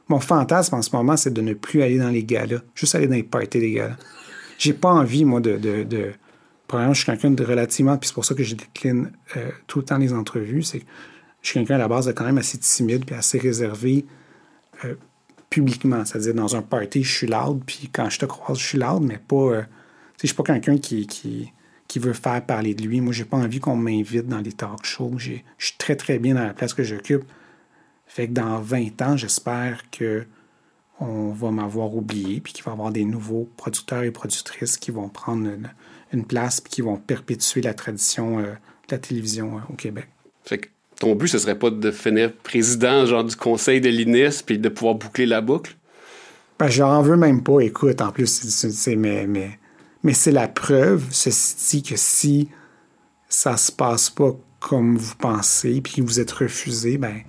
[0.07, 3.07] Mon fantasme en ce moment, c'est de ne plus aller dans les galas, juste aller
[3.07, 3.97] dans les parties des galas.
[4.57, 5.57] J'ai pas envie, moi, de.
[5.57, 6.11] de, de...
[6.71, 9.85] Je suis quelqu'un de relativement, puis c'est pour ça que je décline euh, tout le
[9.85, 10.85] temps les entrevues, c'est que
[11.41, 14.05] je suis quelqu'un à la base de quand même assez timide puis assez réservé
[14.83, 14.95] euh,
[15.49, 16.03] publiquement.
[16.03, 19.03] C'est-à-dire, dans un party, je suis loud, puis quand je te croise, je suis loud,
[19.03, 19.35] mais pas.
[19.35, 19.61] Euh,
[20.21, 22.99] je suis pas quelqu'un qui, qui, veut faire parler de lui.
[22.99, 25.13] Moi, j'ai pas envie qu'on m'invite dans les talk shows.
[25.17, 27.23] Je suis très, très bien dans la place que j'occupe.
[28.07, 30.25] Fait que dans 20 ans, j'espère que
[30.99, 34.91] on va m'avoir oublié, puis qu'il va y avoir des nouveaux producteurs et productrices qui
[34.91, 35.49] vont prendre
[36.13, 40.07] une, place, puis qui vont perpétuer la tradition euh, de la télévision euh, au Québec.
[40.45, 40.67] Fait que
[40.97, 44.69] ton but, ce serait pas de finir président genre du conseil de l'INIS, puis de
[44.69, 45.75] pouvoir boucler la boucle?
[46.57, 47.59] Ben, j'en veux même pas.
[47.59, 49.59] Écoute, en plus, c'est mais, mais
[50.05, 52.49] mais c'est la preuve, ceci dit, que si
[53.27, 57.21] ça se passe pas comme vous pensez, puis que vous êtes refusé, ben,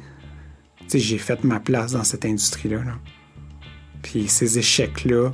[0.93, 2.83] j'ai fait ma place dans cette industrie-là.
[4.07, 5.33] Puis ces échecs-là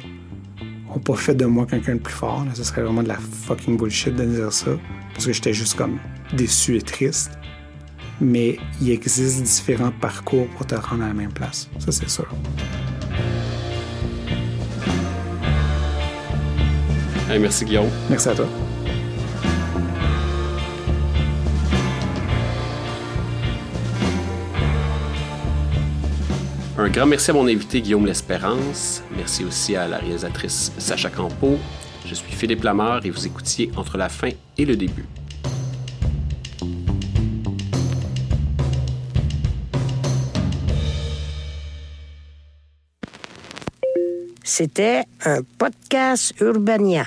[0.95, 2.43] ont pas fait de moi quelqu'un de plus fort.
[2.55, 4.71] Ce serait vraiment de la fucking bullshit de dire ça,
[5.13, 5.99] parce que j'étais juste comme
[6.33, 7.33] déçu et triste.
[8.21, 11.69] Mais il existe différents parcours pour te rendre à la même place.
[11.79, 12.29] Ça, c'est sûr.
[17.39, 17.89] merci Guillaume.
[18.11, 18.47] Merci à toi.
[26.83, 29.05] Un grand merci à mon invité Guillaume L'Espérance.
[29.17, 31.57] Merci aussi à la réalisatrice Sacha Campo.
[32.05, 35.05] Je suis Philippe Lamar et vous écoutiez Entre la fin et le début.
[44.43, 47.07] C'était un podcast Urbania.